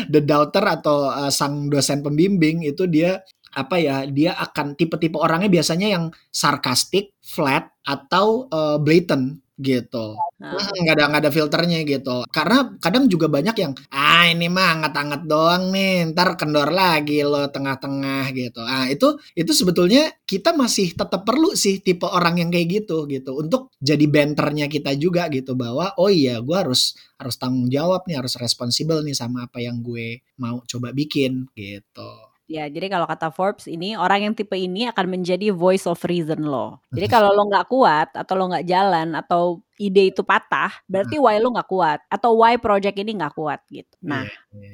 the 0.09 0.21
doubter 0.25 0.64
atau 0.64 1.12
uh, 1.12 1.28
sang 1.28 1.69
dosen 1.69 2.00
pembimbing 2.00 2.64
itu 2.64 2.88
dia 2.88 3.21
apa 3.52 3.76
ya 3.76 4.09
dia 4.09 4.33
akan 4.33 4.75
tipe-tipe 4.75 5.21
orangnya 5.21 5.52
biasanya 5.52 5.92
yang 5.92 6.04
sarkastik, 6.33 7.12
flat 7.21 7.69
atau 7.85 8.49
uh, 8.49 8.81
blatant 8.81 9.45
gitu. 9.61 10.19
Nah. 10.40 10.59
Nggak 10.59 10.95
ada 10.99 11.04
nggak 11.12 11.23
ada 11.23 11.33
filternya 11.33 11.78
gitu. 11.87 12.26
Karena 12.33 12.75
kadang 12.83 13.07
juga 13.07 13.31
banyak 13.31 13.57
yang 13.61 13.73
ah 13.95 14.02
ini 14.31 14.47
mah 14.47 14.79
anget-anget 14.79 15.23
doang 15.26 15.75
nih, 15.75 16.11
ntar 16.14 16.38
kendor 16.41 16.71
lagi 16.71 17.25
lo 17.26 17.49
tengah-tengah 17.50 18.31
gitu. 18.37 18.61
Ah 18.62 18.87
itu 18.91 19.19
itu 19.35 19.52
sebetulnya 19.55 20.11
kita 20.25 20.55
masih 20.55 20.95
tetap 20.95 21.26
perlu 21.26 21.55
sih 21.59 21.83
tipe 21.83 22.07
orang 22.07 22.38
yang 22.41 22.50
kayak 22.55 22.83
gitu 22.83 23.05
gitu 23.11 23.37
untuk 23.38 23.75
jadi 23.83 24.05
banternya 24.07 24.67
kita 24.71 24.95
juga 24.99 25.26
gitu 25.29 25.52
bahwa 25.59 25.93
oh 25.99 26.09
iya 26.11 26.38
gue 26.41 26.57
harus 26.57 26.95
harus 27.19 27.37
tanggung 27.38 27.69
jawab 27.71 28.07
nih, 28.09 28.19
harus 28.23 28.35
responsibel 28.38 29.02
nih 29.07 29.14
sama 29.19 29.47
apa 29.47 29.59
yang 29.62 29.83
gue 29.83 30.23
mau 30.38 30.62
coba 30.67 30.91
bikin 30.95 31.47
gitu. 31.55 32.32
Ya, 32.51 32.67
jadi 32.67 32.91
kalau 32.91 33.07
kata 33.07 33.31
Forbes 33.31 33.71
ini 33.71 33.95
orang 33.95 34.29
yang 34.29 34.35
tipe 34.35 34.53
ini 34.59 34.91
akan 34.91 35.07
menjadi 35.15 35.55
voice 35.55 35.87
of 35.87 36.03
reason 36.05 36.43
lo. 36.43 36.83
Jadi 36.91 37.07
kalau 37.07 37.31
lo 37.33 37.47
nggak 37.47 37.71
kuat 37.71 38.13
atau 38.19 38.35
lo 38.35 38.51
nggak 38.51 38.67
jalan 38.67 39.15
atau 39.15 39.63
ide 39.79 40.11
itu 40.13 40.23
patah, 40.27 40.71
berarti 40.91 41.17
why 41.17 41.39
lo 41.39 41.55
nggak 41.55 41.71
kuat 41.71 42.03
atau 42.11 42.37
why 42.39 42.59
project 42.59 42.99
ini 42.99 43.15
nggak 43.17 43.35
kuat 43.39 43.63
gitu. 43.71 43.95
Nah, 44.05 44.27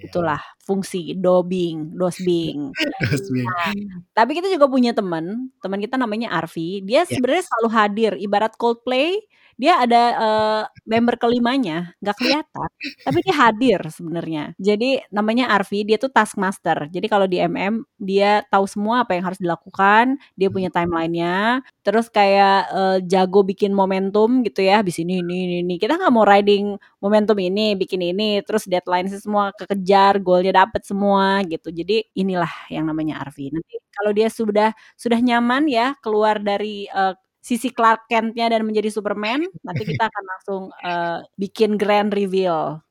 itulah 0.03 0.41
fungsi 0.65 1.13
dobing, 1.17 1.93
dosbing. 1.97 2.73
Nah, 3.39 3.73
tapi 4.13 4.37
kita 4.37 4.49
juga 4.51 4.67
punya 4.69 4.93
teman, 4.97 5.53
teman 5.63 5.79
kita 5.79 5.97
namanya 6.01 6.33
Arfi. 6.35 6.83
Dia 6.83 7.05
sebenarnya 7.07 7.45
selalu 7.47 7.69
hadir. 7.71 8.13
Ibarat 8.19 8.57
Coldplay, 8.59 9.21
dia 9.59 9.83
ada 9.83 10.03
uh, 10.15 10.63
member 10.87 11.19
kelimanya, 11.19 11.91
nggak 11.99 12.17
kelihatan, 12.17 12.69
tapi 13.03 13.19
dia 13.27 13.35
hadir 13.35 13.81
sebenarnya. 13.91 14.55
Jadi 14.55 15.03
namanya 15.11 15.51
Arfi, 15.51 15.83
dia 15.83 15.99
tuh 15.99 16.15
taskmaster. 16.15 16.87
Jadi 16.95 17.07
kalau 17.11 17.27
di 17.27 17.43
MM 17.43 17.83
dia 17.99 18.47
tahu 18.55 18.71
semua 18.71 19.03
apa 19.03 19.19
yang 19.19 19.27
harus 19.27 19.43
dilakukan, 19.43 20.15
dia 20.39 20.47
punya 20.47 20.71
timelinenya, 20.71 21.67
terus 21.83 22.07
kayak 22.07 22.71
uh, 22.71 22.99
jago 23.03 23.43
bikin 23.43 23.75
momentum 23.75 24.47
gitu 24.47 24.63
ya, 24.63 24.79
di 24.87 24.95
sini 24.95 25.19
ini 25.27 25.37
ini, 25.51 25.57
ini. 25.67 25.75
Kita 25.83 25.99
nggak 25.99 26.13
mau 26.15 26.23
riding 26.23 26.79
momentum 27.03 27.37
ini, 27.43 27.75
bikin 27.75 27.99
ini, 27.99 28.39
terus 28.47 28.63
deadline 28.71 29.11
semua 29.11 29.51
kekejar, 29.59 30.23
goalnya 30.23 30.55
dapet 30.65 30.87
semua 30.87 31.43
gitu. 31.51 31.75
Jadi 31.75 32.07
inilah 32.15 32.51
yang 32.71 32.87
namanya 32.87 33.27
Arfi. 33.27 33.51
Nanti 33.51 33.75
kalau 33.91 34.15
dia 34.15 34.31
sudah 34.31 34.71
sudah 34.95 35.19
nyaman 35.19 35.67
ya 35.67 35.99
keluar 35.99 36.39
dari 36.39 36.87
uh, 36.95 37.19
sisi 37.39 37.71
Clark 37.73 38.11
Kent-nya 38.11 38.51
dan 38.51 38.67
menjadi 38.67 38.93
Superman, 38.93 39.47
nanti 39.65 39.83
kita 39.87 40.11
akan 40.11 40.25
langsung 40.27 40.63
uh, 40.85 41.23
bikin 41.39 41.79
grand 41.81 42.13
reveal. 42.13 42.83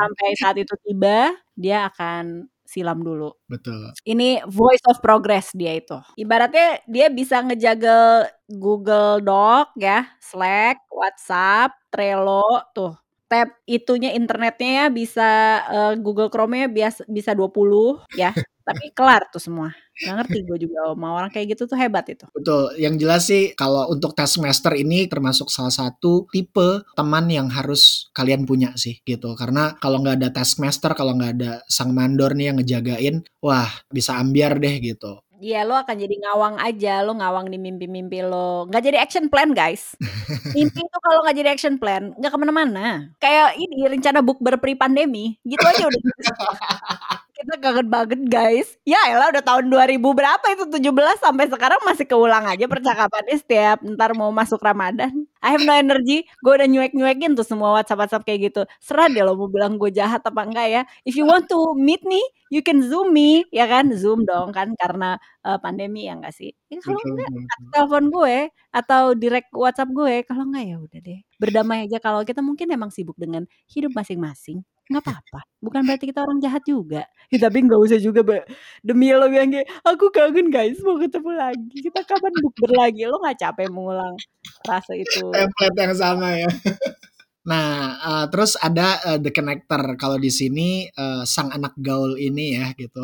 Sampai 0.00 0.28
saat 0.36 0.56
itu 0.58 0.74
tiba, 0.84 1.32
dia 1.56 1.88
akan 1.88 2.50
silam 2.70 3.02
dulu. 3.02 3.34
Betul. 3.50 3.90
Ini 4.06 4.46
voice 4.46 4.86
of 4.86 5.02
progress 5.02 5.50
dia 5.50 5.74
itu. 5.74 5.98
Ibaratnya 6.14 6.78
dia 6.86 7.10
bisa 7.10 7.42
ngejaga 7.42 8.30
Google 8.46 9.18
Doc 9.18 9.74
ya, 9.74 10.06
Slack, 10.22 10.86
WhatsApp, 10.94 11.74
Trello, 11.90 12.70
tuh 12.70 12.94
tab 13.30 13.54
itunya 13.62 14.10
internetnya 14.18 14.70
ya 14.84 14.86
bisa 14.90 15.28
uh, 15.70 15.94
Google 15.94 16.26
Chrome-nya 16.26 16.66
biasa 16.66 17.06
bisa 17.06 17.30
20 17.30 18.18
ya. 18.18 18.34
Tapi 18.70 18.94
kelar 18.94 19.26
tuh 19.34 19.42
semua. 19.42 19.74
Gak 19.98 20.14
ngerti 20.14 20.46
gue 20.46 20.58
juga 20.68 20.94
mau 20.94 21.18
orang 21.18 21.32
kayak 21.32 21.56
gitu 21.56 21.66
tuh 21.66 21.74
hebat 21.74 22.06
itu. 22.06 22.22
Betul. 22.30 22.70
Yang 22.78 22.94
jelas 23.02 23.22
sih 23.26 23.44
kalau 23.58 23.90
untuk 23.90 24.14
taskmaster 24.14 24.78
ini 24.78 25.10
termasuk 25.10 25.50
salah 25.50 25.74
satu 25.74 26.30
tipe 26.30 26.86
teman 26.94 27.26
yang 27.26 27.50
harus 27.50 28.12
kalian 28.14 28.46
punya 28.46 28.70
sih 28.78 29.02
gitu. 29.02 29.34
Karena 29.34 29.74
kalau 29.82 30.02
nggak 30.02 30.22
ada 30.22 30.28
taskmaster, 30.30 30.94
kalau 30.94 31.18
nggak 31.18 31.32
ada 31.40 31.52
sang 31.66 31.90
mandor 31.90 32.30
nih 32.38 32.54
yang 32.54 32.56
ngejagain, 32.62 33.16
wah 33.42 33.70
bisa 33.90 34.18
ambiar 34.22 34.58
deh 34.62 34.78
gitu. 34.78 35.18
Iya, 35.40 35.56
lo 35.64 35.72
akan 35.72 35.96
jadi 35.96 36.14
ngawang 36.20 36.56
aja, 36.60 37.00
lo 37.00 37.10
ngawang 37.16 37.46
di 37.52 37.56
mimpi-mimpi 37.56 38.20
lo. 38.28 38.68
Nggak 38.68 38.82
jadi 38.86 38.98
action 39.00 39.24
plan, 39.32 39.50
guys. 39.56 39.96
Mimpi 40.56 40.80
itu 40.84 40.96
kalau 41.00 41.18
nggak 41.24 41.36
jadi 41.40 41.48
action 41.56 41.74
plan, 41.80 42.12
nggak 42.18 42.32
ke 42.34 42.38
mana-mana. 42.42 43.08
Kayak 43.22 43.56
ini, 43.56 43.88
rencana 43.88 44.20
bukber 44.20 44.60
pre-pandemi. 44.60 45.40
Gitu 45.48 45.64
aja 45.64 45.82
udah. 45.88 46.00
Kita 47.50 47.66
kangen 47.66 47.90
banget, 47.90 48.20
guys. 48.30 48.78
Ya 48.86 49.10
elah 49.10 49.34
udah 49.34 49.42
tahun 49.42 49.74
2000 49.74 50.14
berapa 50.14 50.46
itu, 50.54 50.70
17 50.70 51.18
sampai 51.18 51.50
sekarang 51.50 51.82
masih 51.82 52.06
keulang 52.06 52.46
aja 52.46 52.70
percakapannya 52.70 53.34
setiap 53.42 53.82
ntar 53.82 54.14
mau 54.14 54.30
masuk 54.30 54.62
Ramadan. 54.62 55.26
I 55.42 55.58
have 55.58 55.66
no 55.66 55.74
energy. 55.74 56.30
Gue 56.46 56.62
udah 56.62 56.70
nyuek-nyuekin 56.70 57.34
tuh 57.34 57.42
semua 57.42 57.74
WhatsApp-WhatsApp 57.74 58.22
kayak 58.22 58.54
gitu. 58.54 58.62
Serah 58.78 59.10
deh 59.10 59.26
lo 59.26 59.34
mau 59.34 59.50
bilang 59.50 59.82
gue 59.82 59.90
jahat 59.90 60.22
apa 60.22 60.46
enggak 60.46 60.66
ya. 60.70 60.82
If 61.02 61.18
you 61.18 61.26
want 61.26 61.50
to 61.50 61.74
meet 61.74 62.06
me, 62.06 62.22
you 62.54 62.62
can 62.62 62.86
zoom 62.86 63.10
me, 63.10 63.42
ya 63.50 63.66
kan? 63.66 63.90
Zoom 63.98 64.22
dong 64.22 64.54
kan 64.54 64.70
karena 64.78 65.18
uh, 65.42 65.58
pandemi 65.58 66.06
ya 66.06 66.14
enggak 66.14 66.38
sih? 66.38 66.54
Ya, 66.70 66.78
kalau 66.78 67.02
enggak 67.02 67.34
telepon 67.74 68.04
gue 68.14 68.36
atau 68.70 69.02
direct 69.18 69.50
WhatsApp 69.50 69.90
gue, 69.90 70.22
kalau 70.22 70.46
enggak 70.46 70.70
ya 70.70 70.76
udah 70.78 71.00
deh. 71.02 71.18
Berdamai 71.42 71.90
aja 71.90 71.98
kalau 71.98 72.22
kita 72.22 72.46
mungkin 72.46 72.70
emang 72.70 72.94
sibuk 72.94 73.18
dengan 73.18 73.42
hidup 73.66 73.90
masing-masing. 73.98 74.62
Nggak 74.90 75.02
apa-apa. 75.06 75.40
Bukan 75.62 75.80
berarti 75.86 76.04
kita 76.10 76.26
orang 76.26 76.42
jahat 76.42 76.66
juga. 76.66 77.06
Ya, 77.30 77.38
tapi 77.38 77.62
nggak 77.62 77.78
usah 77.78 77.98
juga 78.02 78.26
be. 78.26 78.42
demi 78.82 79.14
lo 79.14 79.30
yang 79.30 79.54
kayak 79.54 79.70
aku 79.86 80.10
kangen 80.10 80.50
guys 80.50 80.82
mau 80.82 80.98
ketemu 80.98 81.30
lagi. 81.38 81.76
Kita 81.78 82.02
kapan 82.02 82.34
bukber 82.42 82.70
lagi? 82.74 83.06
Lo 83.06 83.22
nggak 83.22 83.38
capek 83.38 83.70
mengulang 83.70 84.18
rasa 84.66 84.98
itu? 84.98 85.30
Template 85.30 85.78
yang 85.78 85.94
sama 85.94 86.34
ya. 86.34 86.50
Nah, 87.40 87.96
uh, 88.04 88.24
terus 88.28 88.52
ada 88.60 89.00
uh, 89.00 89.16
the 89.16 89.32
connector. 89.32 89.80
Kalau 89.96 90.20
di 90.20 90.28
sini 90.28 90.84
uh, 90.92 91.24
sang 91.24 91.48
anak 91.48 91.72
gaul 91.80 92.20
ini 92.20 92.60
ya 92.60 92.76
gitu. 92.76 93.00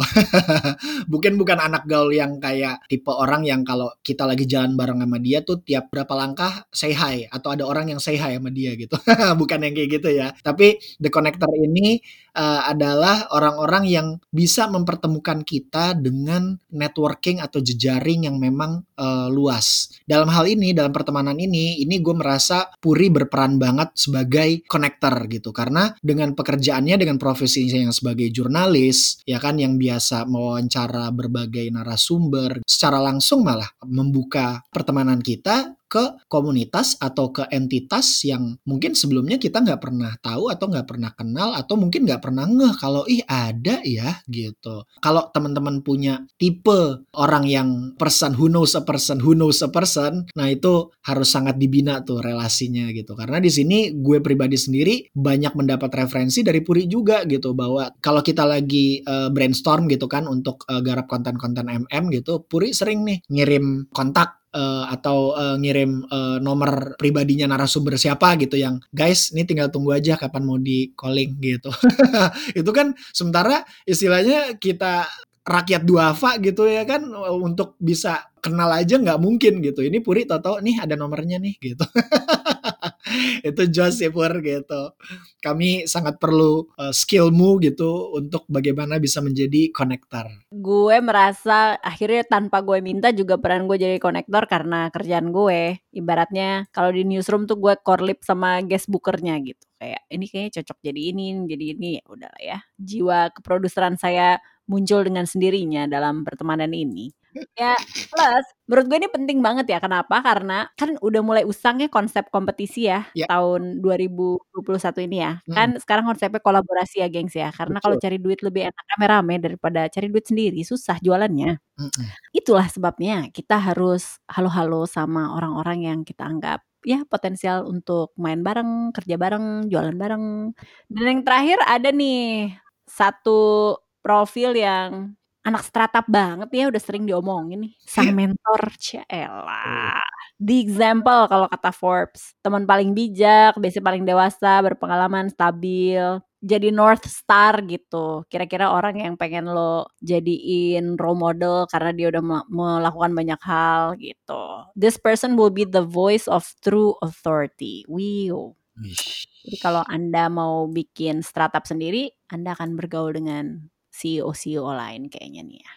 bukan 1.12 1.40
bukan 1.40 1.56
anak 1.56 1.88
gaul 1.88 2.12
yang 2.12 2.36
kayak 2.36 2.84
tipe 2.84 3.08
orang 3.08 3.48
yang 3.48 3.64
kalau 3.64 3.88
kita 4.04 4.28
lagi 4.28 4.44
jalan 4.44 4.76
bareng 4.76 5.00
sama 5.00 5.16
dia 5.24 5.40
tuh 5.40 5.64
tiap 5.64 5.88
berapa 5.88 6.12
langkah 6.12 6.68
say 6.68 6.92
hi 6.92 7.24
atau 7.32 7.56
ada 7.56 7.64
orang 7.64 7.96
yang 7.96 8.00
say 8.00 8.20
hi 8.20 8.36
sama 8.36 8.52
dia 8.52 8.76
gitu. 8.76 8.92
bukan 9.40 9.58
yang 9.64 9.72
kayak 9.72 9.90
gitu 10.00 10.08
ya. 10.12 10.28
Tapi 10.44 10.76
the 11.00 11.08
connector 11.08 11.48
ini 11.56 12.04
uh, 12.36 12.68
adalah 12.68 13.32
orang-orang 13.32 13.88
yang 13.88 14.08
bisa 14.28 14.68
mempertemukan 14.68 15.42
kita 15.48 15.96
dengan 15.96 16.60
networking 16.68 17.40
atau 17.40 17.64
jejaring 17.64 18.28
yang 18.28 18.36
memang 18.36 18.85
uh, 18.96 19.28
luas. 19.28 19.92
Dalam 20.02 20.32
hal 20.32 20.48
ini, 20.48 20.72
dalam 20.72 20.90
pertemanan 20.90 21.36
ini, 21.36 21.84
ini 21.84 22.00
gue 22.00 22.16
merasa 22.16 22.68
Puri 22.80 23.12
berperan 23.12 23.60
banget 23.60 23.92
sebagai 23.94 24.64
konektor 24.66 25.28
gitu. 25.28 25.52
Karena 25.52 25.92
dengan 26.00 26.32
pekerjaannya, 26.32 26.96
dengan 26.96 27.20
profesinya 27.20 27.86
yang 27.88 27.92
sebagai 27.92 28.32
jurnalis, 28.32 29.20
ya 29.28 29.36
kan, 29.36 29.60
yang 29.60 29.76
biasa 29.76 30.24
mewawancara 30.24 31.12
berbagai 31.12 31.68
narasumber, 31.68 32.64
secara 32.64 32.98
langsung 32.98 33.44
malah 33.44 33.68
membuka 33.84 34.64
pertemanan 34.72 35.20
kita 35.20 35.75
ke 35.86 36.26
komunitas 36.26 36.98
atau 36.98 37.30
ke 37.30 37.46
entitas 37.54 38.26
yang 38.26 38.58
mungkin 38.66 38.98
sebelumnya 38.98 39.38
kita 39.38 39.62
nggak 39.62 39.80
pernah 39.82 40.12
tahu 40.18 40.50
atau 40.50 40.66
nggak 40.66 40.86
pernah 40.86 41.10
kenal 41.14 41.54
atau 41.54 41.78
mungkin 41.78 42.04
nggak 42.04 42.22
pernah 42.22 42.44
ngeh 42.46 42.74
kalau 42.78 43.06
ih 43.06 43.22
ada 43.26 43.80
ya 43.86 44.18
gitu. 44.26 44.82
Kalau 44.98 45.30
teman-teman 45.30 45.80
punya 45.86 46.26
tipe 46.36 47.06
orang 47.14 47.46
yang 47.46 47.68
person 47.94 48.34
who 48.34 48.50
knows 48.50 48.74
a 48.74 48.82
person 48.82 49.22
who 49.22 49.38
knows 49.38 49.62
a 49.62 49.70
person, 49.70 50.26
nah 50.34 50.50
itu 50.50 50.90
harus 51.06 51.30
sangat 51.30 51.56
dibina 51.56 52.02
tuh 52.02 52.18
relasinya 52.18 52.90
gitu. 52.90 53.14
Karena 53.14 53.38
di 53.38 53.48
sini 53.48 53.94
gue 53.94 54.18
pribadi 54.18 54.58
sendiri 54.58 55.14
banyak 55.14 55.54
mendapat 55.54 55.90
referensi 55.94 56.42
dari 56.42 56.60
Puri 56.66 56.90
juga 56.90 57.22
gitu 57.24 57.54
bahwa 57.54 57.86
kalau 58.02 58.20
kita 58.26 58.42
lagi 58.42 59.00
uh, 59.06 59.30
brainstorm 59.30 59.86
gitu 59.86 60.10
kan 60.10 60.26
untuk 60.26 60.66
uh, 60.66 60.82
garap 60.82 61.06
konten-konten 61.06 61.70
MM 61.70 62.10
gitu, 62.10 62.42
Puri 62.42 62.74
sering 62.74 63.06
nih 63.06 63.18
ngirim 63.30 63.86
kontak 63.94 64.45
uh, 64.56 64.88
atau 64.88 65.36
uh, 65.36 65.60
ngirim 65.60 66.08
uh, 66.08 66.40
nomor 66.40 66.96
pribadinya 66.96 67.44
narasumber 67.44 68.00
siapa 68.00 68.40
gitu 68.40 68.56
yang 68.56 68.80
guys 68.88 69.36
ini 69.36 69.44
tinggal 69.44 69.68
tunggu 69.68 69.92
aja 69.92 70.16
kapan 70.16 70.42
mau 70.48 70.56
di 70.56 70.96
calling 70.96 71.36
gitu. 71.38 71.68
Itu 72.60 72.72
kan 72.72 72.96
sementara 73.12 73.60
istilahnya 73.84 74.56
kita 74.56 75.04
rakyat 75.46 75.86
duafa 75.86 76.42
gitu 76.42 76.66
ya 76.66 76.82
kan 76.82 77.06
untuk 77.38 77.78
bisa 77.78 78.32
kenal 78.40 78.72
aja 78.72 78.96
nggak 78.96 79.20
mungkin 79.20 79.60
gitu. 79.60 79.84
Ini 79.84 80.00
Puri 80.00 80.24
tau 80.24 80.58
nih 80.64 80.80
ada 80.82 80.96
nomornya 80.96 81.36
nih 81.36 81.54
gitu 81.60 81.84
itu 83.48 83.62
jos 83.70 84.02
ya 84.02 84.10
Pur 84.10 84.42
gitu. 84.42 84.92
Kami 85.40 85.86
sangat 85.86 86.18
perlu 86.18 86.66
uh, 86.76 86.90
skillmu 86.90 87.62
gitu 87.62 88.18
untuk 88.18 88.44
bagaimana 88.50 88.98
bisa 88.98 89.22
menjadi 89.22 89.70
konektor. 89.70 90.26
Gue 90.50 90.98
merasa 90.98 91.78
akhirnya 91.80 92.26
tanpa 92.26 92.60
gue 92.66 92.82
minta 92.82 93.14
juga 93.14 93.38
peran 93.38 93.70
gue 93.70 93.78
jadi 93.78 93.96
konektor 94.02 94.50
karena 94.50 94.90
kerjaan 94.90 95.30
gue. 95.30 95.78
Ibaratnya 95.94 96.66
kalau 96.74 96.90
di 96.90 97.06
newsroom 97.06 97.46
tuh 97.46 97.58
gue 97.58 97.74
korlip 97.80 98.26
sama 98.26 98.60
guest 98.66 98.90
bookernya 98.90 99.38
gitu. 99.42 99.62
Kayak 99.76 100.02
ini 100.08 100.24
kayaknya 100.26 100.52
cocok 100.60 100.78
jadi 100.80 101.00
ini, 101.12 101.26
jadi 101.46 101.64
ini 101.76 101.88
ya 102.00 102.04
udahlah 102.08 102.42
ya. 102.42 102.58
Jiwa 102.80 103.20
keproduseran 103.36 104.00
saya 104.00 104.40
muncul 104.66 105.06
dengan 105.06 105.24
sendirinya 105.28 105.86
dalam 105.86 106.26
pertemanan 106.26 106.74
ini. 106.74 107.14
Ya, 107.56 107.76
plus 108.10 108.46
menurut 108.66 108.84
gue 108.90 108.98
ini 109.04 109.08
penting 109.12 109.38
banget 109.44 109.66
ya. 109.70 109.78
Kenapa? 109.78 110.20
Karena 110.24 110.66
kan 110.74 110.96
udah 110.98 111.20
mulai 111.22 111.44
usang 111.44 111.78
ya 111.78 111.88
konsep 111.88 112.26
kompetisi 112.32 112.88
ya, 112.88 113.06
ya. 113.12 113.28
tahun 113.30 113.80
2021 113.84 115.06
ini 115.06 115.16
ya. 115.22 115.32
Hmm. 115.44 115.54
Kan 115.54 115.68
sekarang 115.78 116.04
konsepnya 116.08 116.40
kolaborasi 116.42 117.04
ya, 117.04 117.08
gengs 117.12 117.36
ya. 117.36 117.52
Karena 117.54 117.78
kalau 117.78 117.96
cari 118.00 118.18
duit 118.18 118.40
lebih 118.40 118.68
enak 118.72 118.84
rame-rame 118.96 119.34
daripada 119.42 119.86
cari 119.92 120.06
duit 120.10 120.26
sendiri, 120.26 120.60
susah 120.64 120.98
jualannya. 121.02 121.60
Hmm. 121.78 122.06
Itulah 122.32 122.66
sebabnya 122.72 123.28
kita 123.30 123.60
harus 123.60 124.18
halo-halo 124.30 124.88
sama 124.88 125.36
orang-orang 125.36 125.78
yang 125.86 125.98
kita 126.02 126.24
anggap 126.26 126.64
ya 126.86 127.02
potensial 127.10 127.66
untuk 127.66 128.14
main 128.14 128.46
bareng, 128.46 128.94
kerja 128.94 129.18
bareng, 129.18 129.66
jualan 129.66 129.96
bareng. 129.98 130.54
Dan 130.86 131.04
yang 131.04 131.20
terakhir 131.26 131.58
ada 131.66 131.90
nih 131.90 132.54
satu 132.86 133.74
profil 134.06 134.54
yang 134.54 135.18
anak 135.46 135.62
startup 135.62 136.06
banget 136.10 136.50
ya 136.50 136.66
udah 136.66 136.82
sering 136.82 137.06
diomongin 137.06 137.70
nih. 137.70 137.72
Sang 137.86 138.10
mentor. 138.18 138.74
Ciela 138.76 140.02
the 140.36 140.60
example 140.60 141.24
kalau 141.32 141.48
kata 141.48 141.72
Forbes 141.72 142.36
teman 142.44 142.68
paling 142.68 142.92
bijak 142.92 143.56
biasanya 143.56 143.84
paling 143.88 144.04
dewasa 144.04 144.60
berpengalaman 144.60 145.32
stabil 145.32 146.20
jadi 146.46 146.70
North 146.70 147.08
Star 147.08 147.64
gitu. 147.66 148.22
Kira-kira 148.30 148.70
orang 148.70 149.00
yang 149.02 149.14
pengen 149.18 149.50
lo 149.50 149.90
jadiin 150.04 150.94
role 150.94 151.18
model 151.18 151.66
karena 151.66 151.90
dia 151.90 152.06
udah 152.12 152.22
melakukan 152.46 153.12
banyak 153.16 153.40
hal 153.42 153.98
gitu. 153.98 154.44
This 154.78 155.00
person 155.00 155.34
will 155.34 155.50
be 155.50 155.66
the 155.66 155.82
voice 155.82 156.30
of 156.30 156.46
true 156.62 156.94
authority. 157.02 157.82
Wow 157.90 158.54
jadi 158.76 159.56
kalau 159.62 159.82
anda 159.88 160.28
mau 160.28 160.68
bikin 160.68 161.24
startup 161.24 161.64
sendiri 161.64 162.12
anda 162.28 162.52
akan 162.52 162.76
bergaul 162.76 163.16
dengan 163.16 163.72
CEO-CEO 163.96 164.68
lain 164.76 165.08
kayaknya 165.08 165.42
nih 165.48 165.60
ya. 165.64 165.72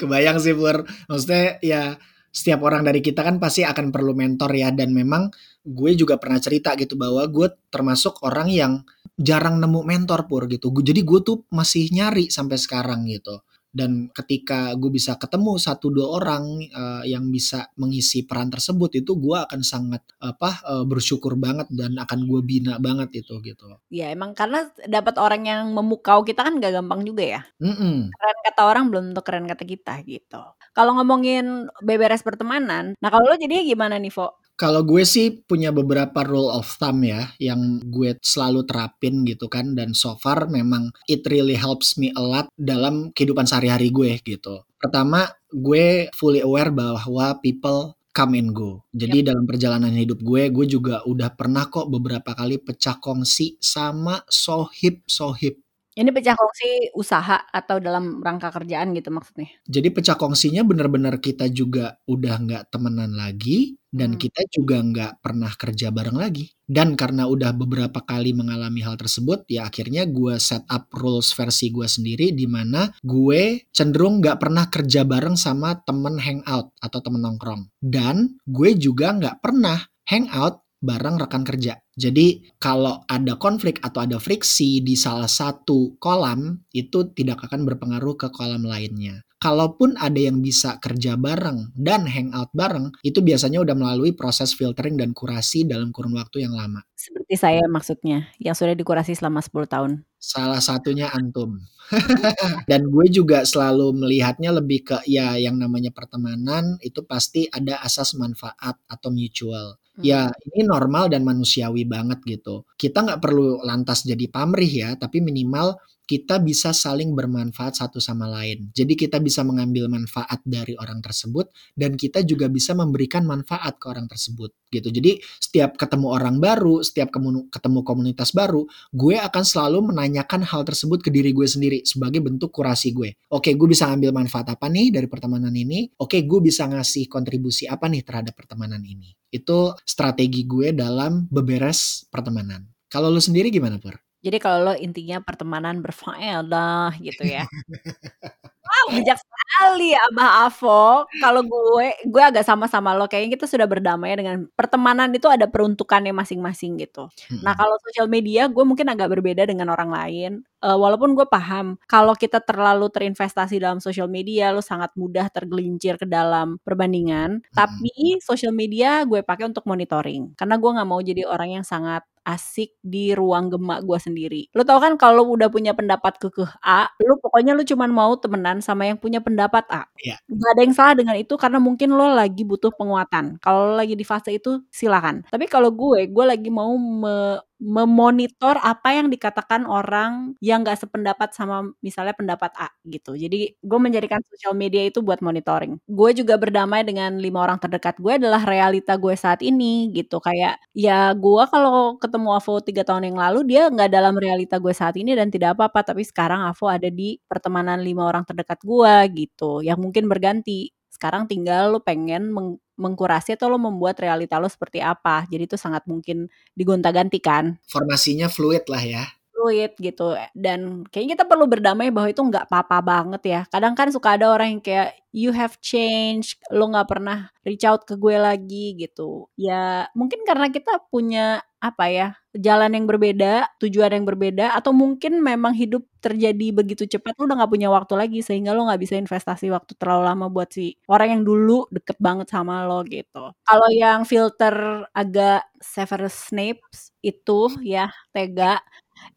Kebayang 0.00 0.40
sih 0.40 0.56
Pur. 0.56 0.88
Maksudnya 1.12 1.60
ya 1.60 2.00
setiap 2.32 2.64
orang 2.64 2.84
dari 2.84 3.04
kita 3.04 3.20
kan 3.20 3.36
pasti 3.36 3.64
akan 3.68 3.92
perlu 3.92 4.16
mentor 4.16 4.52
ya 4.56 4.72
dan 4.72 4.96
memang 4.96 5.28
gue 5.64 5.92
juga 5.92 6.16
pernah 6.16 6.40
cerita 6.40 6.72
gitu 6.80 6.96
bahwa 6.96 7.24
gue 7.28 7.52
termasuk 7.68 8.24
orang 8.24 8.48
yang 8.48 8.72
jarang 9.18 9.60
nemu 9.60 9.84
mentor 9.84 10.24
pur 10.30 10.48
gitu. 10.48 10.70
Jadi 10.70 11.04
gue 11.04 11.20
tuh 11.20 11.44
masih 11.52 11.90
nyari 11.92 12.32
sampai 12.32 12.56
sekarang 12.56 13.04
gitu 13.10 13.44
dan 13.68 14.08
ketika 14.16 14.72
gue 14.74 14.88
bisa 14.88 15.20
ketemu 15.20 15.60
satu 15.60 15.92
dua 15.92 16.16
orang 16.16 16.44
uh, 16.72 17.04
yang 17.04 17.28
bisa 17.28 17.68
mengisi 17.76 18.24
peran 18.24 18.48
tersebut 18.48 19.04
itu 19.04 19.12
gue 19.14 19.36
akan 19.36 19.60
sangat 19.60 20.00
apa 20.18 20.64
uh, 20.64 20.84
bersyukur 20.88 21.36
banget 21.36 21.68
dan 21.68 22.00
akan 22.00 22.24
gue 22.24 22.40
bina 22.40 22.80
banget 22.80 23.24
itu 23.24 23.36
gitu. 23.44 23.68
Ya 23.92 24.08
emang 24.08 24.32
karena 24.32 24.72
dapat 24.88 25.20
orang 25.20 25.42
yang 25.44 25.62
memukau 25.76 26.24
kita 26.24 26.48
kan 26.48 26.56
gak 26.58 26.80
gampang 26.80 27.04
juga 27.04 27.24
ya? 27.24 27.40
Mm 27.60 27.74
-mm. 27.76 27.96
keren 28.08 28.38
kata 28.48 28.62
orang 28.64 28.84
belum 28.88 29.04
tentu 29.12 29.22
keren 29.22 29.46
kata 29.46 29.64
kita 29.68 29.94
gitu. 30.08 30.42
Kalau 30.72 30.96
ngomongin 30.96 31.68
beberes 31.84 32.24
pertemanan 32.24 32.96
nah 32.98 33.08
kalau 33.12 33.28
lo 33.28 33.36
jadinya 33.36 33.62
gimana 33.62 33.94
nih 34.00 34.10
Fo 34.10 34.40
kalau 34.58 34.82
gue 34.82 35.06
sih 35.06 35.38
punya 35.46 35.70
beberapa 35.70 36.26
rule 36.26 36.50
of 36.50 36.66
thumb 36.82 37.06
ya 37.06 37.30
yang 37.38 37.78
gue 37.86 38.18
selalu 38.18 38.66
terapin 38.66 39.22
gitu 39.22 39.46
kan 39.46 39.78
dan 39.78 39.94
so 39.94 40.18
far 40.18 40.50
memang 40.50 40.90
it 41.06 41.22
really 41.30 41.54
helps 41.54 41.94
me 41.94 42.10
a 42.18 42.20
lot 42.20 42.50
dalam 42.58 43.14
kehidupan 43.14 43.46
sehari-hari 43.46 43.94
gue 43.94 44.18
gitu. 44.26 44.66
Pertama, 44.82 45.30
gue 45.54 46.10
fully 46.10 46.42
aware 46.42 46.74
bahwa 46.74 47.38
people 47.38 47.98
come 48.10 48.34
and 48.34 48.50
go. 48.50 48.82
Jadi 48.90 49.22
yep. 49.22 49.26
dalam 49.30 49.46
perjalanan 49.46 49.94
hidup 49.94 50.18
gue, 50.26 50.50
gue 50.50 50.66
juga 50.66 51.06
udah 51.06 51.30
pernah 51.38 51.70
kok 51.70 51.86
beberapa 51.86 52.34
kali 52.34 52.58
pecah 52.58 52.98
kongsi 52.98 53.62
sama 53.62 54.26
sohib-sohib 54.26 55.62
ini 55.98 56.14
pecah 56.14 56.38
kongsi 56.38 56.94
usaha 56.94 57.42
atau 57.50 57.82
dalam 57.82 58.22
rangka 58.22 58.54
kerjaan 58.54 58.94
gitu 58.94 59.10
maksudnya? 59.10 59.50
Jadi 59.66 59.90
pecah 59.90 60.14
kongsinya 60.14 60.62
benar-benar 60.62 61.18
kita 61.18 61.50
juga 61.50 61.98
udah 62.06 62.34
nggak 62.38 62.64
temenan 62.70 63.18
lagi 63.18 63.74
dan 63.90 64.14
hmm. 64.14 64.20
kita 64.20 64.42
juga 64.54 64.78
nggak 64.78 65.12
pernah 65.18 65.50
kerja 65.50 65.90
bareng 65.90 66.14
lagi. 66.14 66.54
Dan 66.68 66.94
karena 66.94 67.26
udah 67.26 67.50
beberapa 67.56 68.04
kali 68.04 68.30
mengalami 68.36 68.84
hal 68.84 68.94
tersebut, 68.94 69.48
ya 69.50 69.66
akhirnya 69.66 70.06
gue 70.06 70.38
set 70.38 70.62
up 70.70 70.86
rules 70.94 71.34
versi 71.34 71.72
gue 71.74 71.88
sendiri 71.88 72.30
di 72.30 72.46
mana 72.46 72.92
gue 73.02 73.66
cenderung 73.74 74.22
nggak 74.22 74.38
pernah 74.38 74.70
kerja 74.70 75.02
bareng 75.02 75.34
sama 75.34 75.80
temen 75.82 76.20
hangout 76.20 76.70
atau 76.78 76.98
temen 77.02 77.24
nongkrong. 77.24 77.66
Dan 77.82 78.38
gue 78.46 78.76
juga 78.78 79.16
nggak 79.16 79.42
pernah 79.42 79.82
hangout 80.06 80.67
bareng 80.78 81.18
rekan 81.18 81.42
kerja. 81.42 81.78
Jadi 81.98 82.54
kalau 82.62 83.02
ada 83.10 83.34
konflik 83.38 83.82
atau 83.82 84.06
ada 84.06 84.16
friksi 84.22 84.82
di 84.82 84.94
salah 84.94 85.30
satu 85.30 85.98
kolam 85.98 86.62
itu 86.70 87.10
tidak 87.14 87.50
akan 87.50 87.66
berpengaruh 87.66 88.14
ke 88.14 88.28
kolam 88.30 88.62
lainnya. 88.62 89.22
Kalaupun 89.38 89.94
ada 89.94 90.18
yang 90.18 90.42
bisa 90.42 90.82
kerja 90.82 91.14
bareng 91.14 91.70
dan 91.78 92.10
hangout 92.10 92.50
bareng, 92.50 92.90
itu 93.06 93.22
biasanya 93.22 93.62
udah 93.62 93.78
melalui 93.78 94.10
proses 94.10 94.50
filtering 94.50 94.98
dan 94.98 95.14
kurasi 95.14 95.62
dalam 95.62 95.94
kurun 95.94 96.18
waktu 96.18 96.42
yang 96.42 96.58
lama. 96.58 96.82
Seperti 96.98 97.38
saya 97.38 97.62
maksudnya, 97.70 98.34
yang 98.42 98.58
sudah 98.58 98.74
dikurasi 98.74 99.14
selama 99.14 99.38
10 99.38 99.70
tahun. 99.70 99.90
Salah 100.18 100.58
satunya 100.58 101.14
antum. 101.14 101.54
dan 102.70 102.90
gue 102.90 103.06
juga 103.14 103.46
selalu 103.46 103.94
melihatnya 104.02 104.52
lebih 104.58 104.90
ke 104.90 104.98
ya 105.06 105.38
yang 105.38 105.56
namanya 105.56 105.94
pertemanan 105.94 106.76
itu 106.84 107.06
pasti 107.06 107.46
ada 107.48 107.78
asas 107.80 108.18
manfaat 108.18 108.74
atau 108.90 109.08
mutual. 109.14 109.78
Ya, 109.98 110.30
hmm. 110.30 110.46
ini 110.54 110.60
normal 110.66 111.10
dan 111.10 111.26
manusiawi 111.26 111.82
banget 111.82 112.22
gitu. 112.26 112.62
Kita 112.78 113.02
nggak 113.02 113.20
perlu 113.22 113.62
lantas 113.66 114.06
jadi 114.06 114.30
pamrih 114.30 114.70
ya, 114.70 114.90
tapi 114.94 115.18
minimal 115.18 115.74
kita 116.08 116.40
bisa 116.40 116.72
saling 116.72 117.12
bermanfaat 117.12 117.76
satu 117.84 118.00
sama 118.00 118.24
lain. 118.24 118.72
Jadi 118.72 118.96
kita 118.96 119.20
bisa 119.20 119.44
mengambil 119.44 119.92
manfaat 119.92 120.40
dari 120.40 120.72
orang 120.80 121.04
tersebut 121.04 121.52
dan 121.76 122.00
kita 122.00 122.24
juga 122.24 122.48
bisa 122.48 122.72
memberikan 122.72 123.28
manfaat 123.28 123.76
ke 123.76 123.92
orang 123.92 124.08
tersebut 124.08 124.48
gitu. 124.72 124.88
Jadi 124.88 125.20
setiap 125.36 125.76
ketemu 125.76 126.08
orang 126.08 126.40
baru, 126.40 126.80
setiap 126.80 127.12
ketemu 127.52 127.80
komunitas 127.84 128.32
baru, 128.32 128.64
gue 128.96 129.20
akan 129.20 129.44
selalu 129.44 129.92
menanyakan 129.92 130.48
hal 130.48 130.64
tersebut 130.64 131.04
ke 131.04 131.12
diri 131.12 131.36
gue 131.36 131.44
sendiri 131.44 131.84
sebagai 131.84 132.24
bentuk 132.24 132.56
kurasi 132.56 132.96
gue. 132.96 133.12
Oke, 133.28 133.52
gue 133.52 133.68
bisa 133.68 133.92
ambil 133.92 134.16
manfaat 134.16 134.48
apa 134.48 134.72
nih 134.72 134.88
dari 134.88 135.12
pertemanan 135.12 135.52
ini? 135.52 135.92
Oke, 136.00 136.24
gue 136.24 136.40
bisa 136.40 136.64
ngasih 136.64 137.04
kontribusi 137.12 137.68
apa 137.68 137.84
nih 137.84 138.00
terhadap 138.00 138.32
pertemanan 138.32 138.80
ini? 138.80 139.12
Itu 139.28 139.76
strategi 139.84 140.48
gue 140.48 140.72
dalam 140.72 141.28
beberes 141.28 142.08
pertemanan. 142.08 142.64
Kalau 142.88 143.12
lu 143.12 143.20
sendiri 143.20 143.52
gimana, 143.52 143.76
Pur? 143.76 144.07
Jadi 144.24 144.36
kalau 144.42 144.58
lo 144.70 144.74
intinya 144.74 145.22
pertemanan 145.22 145.78
berfaedah 145.78 146.98
gitu 146.98 147.22
ya. 147.26 147.46
Wow, 148.68 149.00
bijak 149.00 149.16
sekali 149.16 149.96
Abah 149.96 150.44
Avo. 150.44 151.08
Kalau 151.08 151.40
gue, 151.40 151.88
gue 152.04 152.22
agak 152.22 152.44
sama-sama 152.44 152.92
lo. 152.92 153.08
Kayaknya 153.08 153.40
kita 153.40 153.46
sudah 153.48 153.64
berdamai 153.64 154.12
dengan 154.12 154.44
pertemanan 154.52 155.08
itu 155.16 155.24
ada 155.24 155.48
peruntukannya 155.48 156.12
masing-masing 156.12 156.76
gitu. 156.84 157.08
Hmm. 157.32 157.40
Nah 157.40 157.56
kalau 157.56 157.80
sosial 157.80 158.12
media, 158.12 158.44
gue 158.44 158.64
mungkin 158.68 158.92
agak 158.92 159.08
berbeda 159.08 159.48
dengan 159.48 159.72
orang 159.72 159.88
lain. 159.88 160.32
Uh, 160.58 160.74
walaupun 160.74 161.14
gue 161.14 161.22
paham 161.30 161.78
kalau 161.86 162.18
kita 162.18 162.42
terlalu 162.42 162.90
terinvestasi 162.90 163.62
dalam 163.62 163.78
sosial 163.80 164.10
media, 164.10 164.52
lo 164.52 164.60
sangat 164.60 164.92
mudah 164.98 165.32
tergelincir 165.32 165.96
ke 165.96 166.04
dalam 166.04 166.60
perbandingan. 166.60 167.40
Hmm. 167.40 167.56
Tapi 167.56 168.20
sosial 168.20 168.52
media 168.52 169.00
gue 169.08 169.24
pakai 169.24 169.48
untuk 169.48 169.64
monitoring. 169.64 170.36
Karena 170.36 170.60
gue 170.60 170.70
nggak 170.76 170.88
mau 170.88 171.00
jadi 171.00 171.24
orang 171.24 171.62
yang 171.62 171.64
sangat 171.64 172.04
asik 172.28 172.76
di 172.84 173.16
ruang 173.16 173.48
gemak 173.48 173.80
gue 173.88 173.96
sendiri. 173.96 174.42
Lo 174.52 174.60
tau 174.68 174.76
kan 174.76 175.00
kalau 175.00 175.24
udah 175.32 175.48
punya 175.48 175.72
pendapat 175.72 176.20
kekeh 176.20 176.60
A, 176.60 176.92
lo 177.00 177.16
pokoknya 177.16 177.56
lo 177.56 177.64
cuma 177.64 177.88
mau 177.88 178.12
temenan 178.20 178.60
sama 178.60 178.84
yang 178.84 179.00
punya 179.00 179.24
pendapat 179.24 179.64
A. 179.72 179.88
Yeah. 180.04 180.20
Gak 180.28 180.50
ada 180.52 180.60
yang 180.60 180.74
salah 180.76 180.94
dengan 181.00 181.16
itu 181.16 181.34
karena 181.40 181.56
mungkin 181.56 181.96
lo 181.96 182.12
lagi 182.12 182.44
butuh 182.44 182.68
penguatan. 182.76 183.40
Kalau 183.40 183.72
lo 183.72 183.74
lagi 183.80 183.96
di 183.96 184.04
fase 184.04 184.36
itu 184.36 184.60
silakan. 184.68 185.24
Tapi 185.32 185.48
kalau 185.48 185.72
gue, 185.72 186.04
gue 186.12 186.24
lagi 186.28 186.52
mau 186.52 186.76
me 186.76 187.40
memonitor 187.58 188.54
apa 188.62 188.94
yang 188.94 189.10
dikatakan 189.10 189.66
orang 189.66 190.38
yang 190.38 190.62
gak 190.62 190.78
sependapat 190.82 191.34
sama 191.34 191.66
misalnya 191.82 192.14
pendapat 192.14 192.54
A 192.54 192.70
gitu. 192.86 193.18
Jadi 193.18 193.58
gue 193.58 193.78
menjadikan 193.82 194.22
sosial 194.26 194.54
media 194.54 194.86
itu 194.86 195.02
buat 195.02 195.18
monitoring. 195.20 195.78
Gue 195.90 196.14
juga 196.14 196.38
berdamai 196.38 196.86
dengan 196.86 197.18
lima 197.18 197.42
orang 197.42 197.58
terdekat 197.58 197.98
gue 197.98 198.14
adalah 198.18 198.46
realita 198.46 198.94
gue 198.94 199.14
saat 199.18 199.42
ini 199.42 199.90
gitu. 199.90 200.22
Kayak 200.22 200.62
ya 200.74 201.10
gue 201.18 201.42
kalau 201.50 201.98
ketemu 201.98 202.28
Avo 202.38 202.62
tiga 202.62 202.82
tahun 202.86 203.10
yang 203.10 203.18
lalu 203.18 203.40
dia 203.50 203.66
nggak 203.70 203.90
dalam 203.90 204.14
realita 204.14 204.56
gue 204.62 204.70
saat 204.74 204.94
ini 204.94 205.18
dan 205.18 205.28
tidak 205.34 205.58
apa-apa. 205.58 205.90
Tapi 205.94 206.02
sekarang 206.06 206.46
Avo 206.46 206.70
ada 206.70 206.86
di 206.88 207.18
pertemanan 207.26 207.82
lima 207.82 208.06
orang 208.06 208.22
terdekat 208.22 208.62
gue 208.62 208.94
gitu. 209.18 209.60
Yang 209.66 209.78
mungkin 209.82 210.04
berganti. 210.06 210.70
Sekarang 210.98 211.30
tinggal 211.30 211.70
lo 211.70 211.78
pengen 211.78 212.34
meng 212.34 212.58
mengkurasi 212.74 213.38
atau 213.38 213.46
lo 213.46 213.58
membuat 213.58 214.02
realita 214.02 214.42
lo 214.42 214.50
seperti 214.50 214.82
apa. 214.82 215.22
Jadi 215.30 215.46
itu 215.46 215.54
sangat 215.54 215.86
mungkin 215.86 216.26
digonta-ganti 216.58 217.22
kan. 217.22 217.54
Formasinya 217.70 218.26
fluid 218.26 218.66
lah 218.66 218.82
ya. 218.82 219.04
Fluid 219.30 219.78
gitu. 219.78 220.18
Dan 220.34 220.82
kayaknya 220.90 221.22
kita 221.22 221.24
perlu 221.30 221.46
berdamai 221.46 221.94
bahwa 221.94 222.10
itu 222.10 222.18
nggak 222.18 222.50
apa-apa 222.50 222.78
banget 222.82 223.22
ya. 223.22 223.40
Kadang 223.46 223.78
kan 223.78 223.94
suka 223.94 224.18
ada 224.18 224.26
orang 224.34 224.58
yang 224.58 224.62
kayak 224.62 224.98
you 225.14 225.30
have 225.30 225.54
changed, 225.62 226.42
lo 226.50 226.66
nggak 226.66 226.90
pernah 226.90 227.30
reach 227.46 227.62
out 227.62 227.86
ke 227.86 227.94
gue 227.94 228.18
lagi 228.18 228.74
gitu. 228.74 229.30
Ya 229.38 229.86
mungkin 229.94 230.26
karena 230.26 230.50
kita 230.50 230.82
punya 230.90 231.46
apa 231.58 231.90
ya 231.90 232.08
jalan 232.38 232.70
yang 232.70 232.86
berbeda, 232.86 233.50
tujuan 233.58 233.90
yang 233.90 234.06
berbeda, 234.06 234.54
atau 234.54 234.70
mungkin 234.70 235.18
memang 235.18 235.50
hidup 235.58 235.82
terjadi 235.98 236.54
begitu 236.54 236.86
cepat, 236.86 237.18
lu 237.18 237.26
udah 237.26 237.42
gak 237.42 237.50
punya 237.50 237.66
waktu 237.66 237.94
lagi 237.98 238.20
sehingga 238.22 238.54
lo 238.54 238.70
gak 238.70 238.78
bisa 238.78 238.94
investasi 238.94 239.50
waktu 239.50 239.74
terlalu 239.74 240.02
lama 240.06 240.26
buat 240.30 240.46
si 240.54 240.78
orang 240.86 241.18
yang 241.18 241.22
dulu 241.26 241.66
deket 241.74 241.98
banget 241.98 242.30
sama 242.30 242.62
lo 242.62 242.86
gitu. 242.86 243.34
Kalau 243.42 243.68
yang 243.74 244.06
filter 244.06 244.86
agak 244.94 245.50
Severus 245.58 246.14
Snape 246.30 246.62
itu 247.02 247.50
ya 247.66 247.90
tega, 248.14 248.62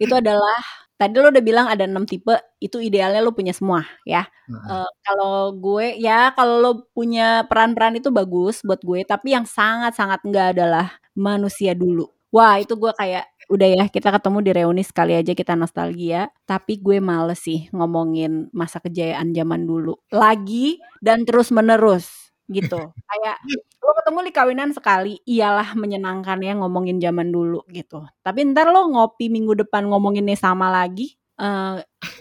itu 0.02 0.14
adalah 0.18 0.58
tadi 0.98 1.18
lo 1.22 1.30
udah 1.30 1.44
bilang 1.46 1.68
ada 1.70 1.86
enam 1.86 2.10
tipe, 2.10 2.34
itu 2.58 2.82
idealnya 2.82 3.22
lo 3.22 3.38
punya 3.38 3.54
semua 3.54 3.86
ya. 4.06 4.26
Uh, 4.52 4.90
kalau 5.06 5.56
gue 5.56 5.96
ya 6.02 6.34
kalau 6.36 6.56
lo 6.60 6.72
punya 6.92 7.46
peran-peran 7.48 8.02
itu 8.02 8.10
bagus 8.10 8.66
buat 8.66 8.82
gue, 8.82 9.06
tapi 9.06 9.38
yang 9.38 9.46
sangat-sangat 9.46 10.26
enggak 10.26 10.58
adalah 10.58 10.88
manusia 11.14 11.78
dulu 11.78 12.10
Wah 12.32 12.60
itu 12.64 12.74
gue 12.80 12.92
kayak 12.96 13.28
udah 13.52 13.68
ya 13.68 13.84
kita 13.92 14.08
ketemu 14.16 14.38
di 14.40 14.52
reuni 14.56 14.84
sekali 14.88 15.14
aja 15.16 15.36
kita 15.36 15.54
nostalgia. 15.60 16.32
Tapi 16.48 16.80
gue 16.80 17.04
males 17.04 17.44
sih 17.44 17.68
ngomongin 17.76 18.48
masa 18.56 18.80
kejayaan 18.80 19.36
zaman 19.36 19.68
dulu. 19.68 20.00
Lagi 20.16 20.80
dan 21.04 21.28
terus 21.28 21.52
menerus 21.52 22.32
gitu. 22.48 22.80
Kayak 23.12 23.38
lo 23.82 23.92
ketemu 23.98 24.20
di 24.24 24.32
kawinan 24.32 24.70
sekali 24.72 25.14
iyalah 25.28 25.76
menyenangkan 25.76 26.40
ya 26.40 26.56
ngomongin 26.56 27.04
zaman 27.04 27.30
dulu 27.36 27.68
gitu. 27.68 28.08
Tapi 28.24 28.40
ntar 28.56 28.72
lo 28.72 28.88
ngopi 28.88 29.28
minggu 29.28 29.68
depan 29.68 29.92
ngomonginnya 29.92 30.40
sama 30.40 30.72
lagi 30.72 31.20
uh, 31.42 31.76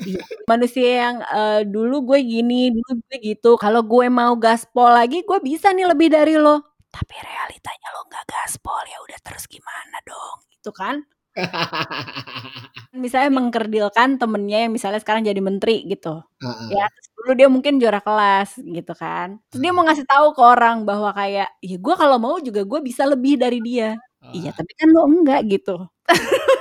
iya. 0.08 0.20
manusia 0.50 0.88
yang 1.06 1.16
uh, 1.28 1.60
dulu 1.68 2.12
gue 2.12 2.20
gini 2.24 2.72
dulu 2.72 2.92
gue 3.06 3.16
gitu 3.20 3.50
kalau 3.60 3.84
gue 3.84 4.06
mau 4.08 4.32
gaspol 4.40 4.88
lagi 4.90 5.20
gue 5.22 5.38
bisa 5.44 5.70
nih 5.76 5.86
lebih 5.92 6.08
dari 6.12 6.40
lo 6.40 6.69
tapi 6.90 7.14
realitanya 7.18 7.88
lo 7.94 8.06
nggak 8.10 8.26
gaspol 8.26 8.82
ya 8.86 8.98
udah 9.06 9.18
terus 9.22 9.46
gimana 9.46 9.96
dong? 10.04 10.36
Gitu 10.50 10.70
kan? 10.74 11.02
Misalnya 13.04 13.30
mengkerdilkan 13.30 14.18
temennya 14.18 14.66
yang 14.66 14.74
misalnya 14.74 14.98
sekarang 14.98 15.22
jadi 15.22 15.38
menteri 15.38 15.86
gitu. 15.86 16.26
Uh-uh. 16.42 16.68
ya 16.74 16.90
dulu 17.20 17.32
dia 17.38 17.48
mungkin 17.48 17.78
juara 17.78 18.02
kelas 18.02 18.58
gitu 18.60 18.92
kan. 18.98 19.38
Terus 19.48 19.62
dia 19.62 19.72
mau 19.72 19.86
ngasih 19.86 20.04
tahu 20.10 20.34
ke 20.34 20.42
orang 20.42 20.82
bahwa 20.82 21.14
kayak 21.14 21.54
ya 21.62 21.76
gue 21.78 21.94
kalau 21.94 22.18
mau 22.18 22.36
juga 22.42 22.66
gue 22.66 22.80
bisa 22.82 23.06
lebih 23.06 23.38
dari 23.38 23.62
dia. 23.62 23.94
Uh. 24.20 24.36
iya 24.36 24.50
tapi 24.52 24.76
kan 24.76 24.92
lo 24.92 25.08
enggak 25.08 25.48
gitu 25.48 25.80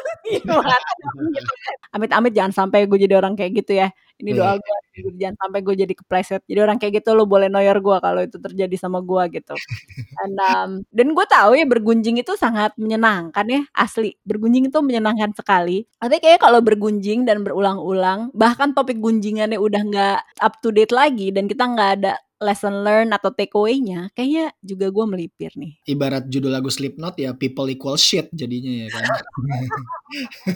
Amit-amit 1.96 2.34
jangan 2.34 2.54
sampai 2.54 2.86
gue 2.86 3.00
jadi 3.02 3.18
orang 3.18 3.34
kayak 3.34 3.66
gitu 3.66 3.80
ya. 3.82 3.90
Ini 4.20 4.36
doa 4.36 4.60
iya. 4.60 4.60
gue 4.60 5.16
jangan 5.16 5.38
sampai 5.48 5.60
gue 5.64 5.76
jadi 5.80 5.94
kepleset. 5.96 6.42
Jadi 6.44 6.60
orang 6.60 6.78
kayak 6.78 7.02
gitu 7.02 7.16
lo 7.16 7.24
boleh 7.24 7.48
noyor 7.48 7.80
gue 7.80 7.98
kalau 8.04 8.22
itu 8.22 8.38
terjadi 8.38 8.76
sama 8.76 9.00
gue 9.00 9.24
gitu. 9.40 9.56
Dan 10.20 10.32
um, 10.38 10.72
dan 10.92 11.08
gue 11.16 11.26
tahu 11.26 11.52
ya 11.56 11.66
bergunjing 11.66 12.20
itu 12.20 12.36
sangat 12.36 12.76
menyenangkan 12.76 13.46
ya 13.48 13.62
asli. 13.74 14.14
Bergunjing 14.28 14.68
itu 14.68 14.80
menyenangkan 14.84 15.32
sekali. 15.34 15.88
Tapi 15.98 16.20
kayak 16.20 16.44
kalau 16.44 16.60
bergunjing 16.60 17.24
dan 17.24 17.42
berulang-ulang, 17.48 18.30
bahkan 18.36 18.76
topik 18.76 19.00
gunjingannya 19.00 19.58
udah 19.58 19.82
nggak 19.88 20.20
up 20.44 20.60
to 20.60 20.70
date 20.76 20.92
lagi 20.92 21.32
dan 21.32 21.48
kita 21.48 21.64
nggak 21.64 21.92
ada 22.04 22.14
lesson 22.40 22.82
learn 22.82 23.12
atau 23.12 23.30
takeaway-nya 23.36 24.10
kayaknya 24.16 24.56
juga 24.64 24.88
gue 24.90 25.06
melipir 25.06 25.52
nih. 25.56 25.78
Ibarat 25.86 26.28
judul 26.32 26.56
lagu 26.56 26.72
Slipknot 26.72 27.20
ya 27.20 27.36
people 27.36 27.68
equal 27.68 28.00
shit 28.00 28.32
jadinya 28.32 28.88
ya 28.88 28.88
kan. 28.92 29.06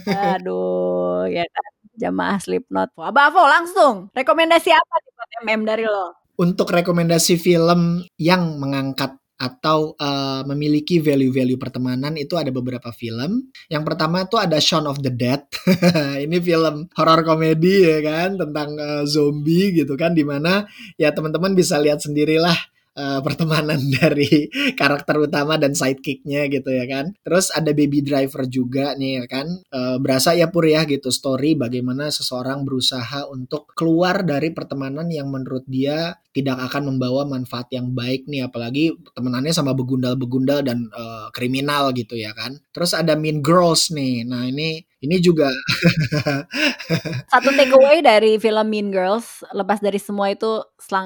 Aduh, 0.39 1.27
ya 1.29 1.43
kan. 1.45 1.71
Jamaah 1.93 2.41
Slipknot. 2.41 2.89
Abah 2.97 3.29
Avo 3.29 3.45
langsung. 3.45 4.09
Rekomendasi 4.17 4.73
apa 4.73 4.95
nih 4.97 5.11
buat 5.13 5.31
MM 5.45 5.61
dari 5.61 5.85
lo? 5.85 6.17
Untuk 6.33 6.73
rekomendasi 6.73 7.37
film 7.37 8.01
yang 8.17 8.57
mengangkat 8.57 9.13
atau 9.43 9.91
uh, 9.99 10.47
memiliki 10.47 11.03
value-value 11.03 11.59
pertemanan 11.59 12.15
itu 12.15 12.39
ada 12.39 12.47
beberapa 12.47 12.95
film. 12.95 13.51
Yang 13.67 13.83
pertama 13.83 14.23
tuh 14.31 14.39
ada 14.39 14.55
Shaun 14.63 14.87
of 14.87 15.03
the 15.03 15.11
Dead. 15.11 15.43
ini 16.23 16.39
film 16.39 16.87
horror 16.95 17.27
komedi 17.27 17.83
ya 17.83 17.99
kan 17.99 18.39
tentang 18.39 18.79
uh, 18.79 19.03
zombie 19.03 19.75
gitu 19.75 19.99
kan 19.99 20.15
di 20.15 20.23
mana 20.23 20.63
ya 20.95 21.11
teman-teman 21.11 21.51
bisa 21.51 21.75
lihat 21.75 21.99
sendirilah 21.99 22.55
uh, 22.97 23.19
pertemanan 23.25 23.79
dari 23.99 24.49
karakter 24.77 25.17
utama 25.19 25.57
dan 25.57 25.73
sidekicknya 25.77 26.49
gitu 26.49 26.69
ya 26.73 26.85
kan. 26.89 27.13
Terus 27.21 27.53
ada 27.53 27.71
Baby 27.73 28.01
Driver 28.05 28.45
juga 28.49 28.93
nih 28.97 29.23
ya 29.23 29.25
kan. 29.29 29.47
Uh, 29.69 29.97
berasa 30.01 30.33
ya 30.33 30.49
pur 30.49 30.65
ya 30.65 30.85
gitu 30.85 31.09
story 31.09 31.57
bagaimana 31.57 32.09
seseorang 32.09 32.65
berusaha 32.65 33.27
untuk 33.29 33.69
keluar 33.73 34.25
dari 34.25 34.53
pertemanan 34.53 35.09
yang 35.09 35.29
menurut 35.29 35.65
dia 35.67 36.17
tidak 36.33 36.57
akan 36.71 36.97
membawa 36.97 37.29
manfaat 37.29 37.69
yang 37.69 37.93
baik 37.93 38.25
nih 38.25 38.49
apalagi 38.49 38.97
temenannya 39.13 39.53
sama 39.53 39.77
begundal-begundal 39.77 40.65
dan 40.65 40.89
uh, 40.89 41.29
kriminal 41.29 41.93
gitu 41.93 42.17
ya 42.17 42.33
kan. 42.33 42.57
Terus 42.73 42.97
ada 42.97 43.13
Mean 43.13 43.45
Girls 43.45 43.93
nih. 43.93 44.25
Nah, 44.25 44.49
ini 44.49 44.81
ini 45.03 45.19
juga 45.19 45.51
satu 47.33 47.49
takeaway 47.51 47.99
dari 47.99 48.39
film 48.39 48.65
Mean 48.71 48.89
Girls 48.89 49.43
lepas 49.51 49.83
dari 49.83 49.99
semua 49.99 50.31
itu 50.31 50.63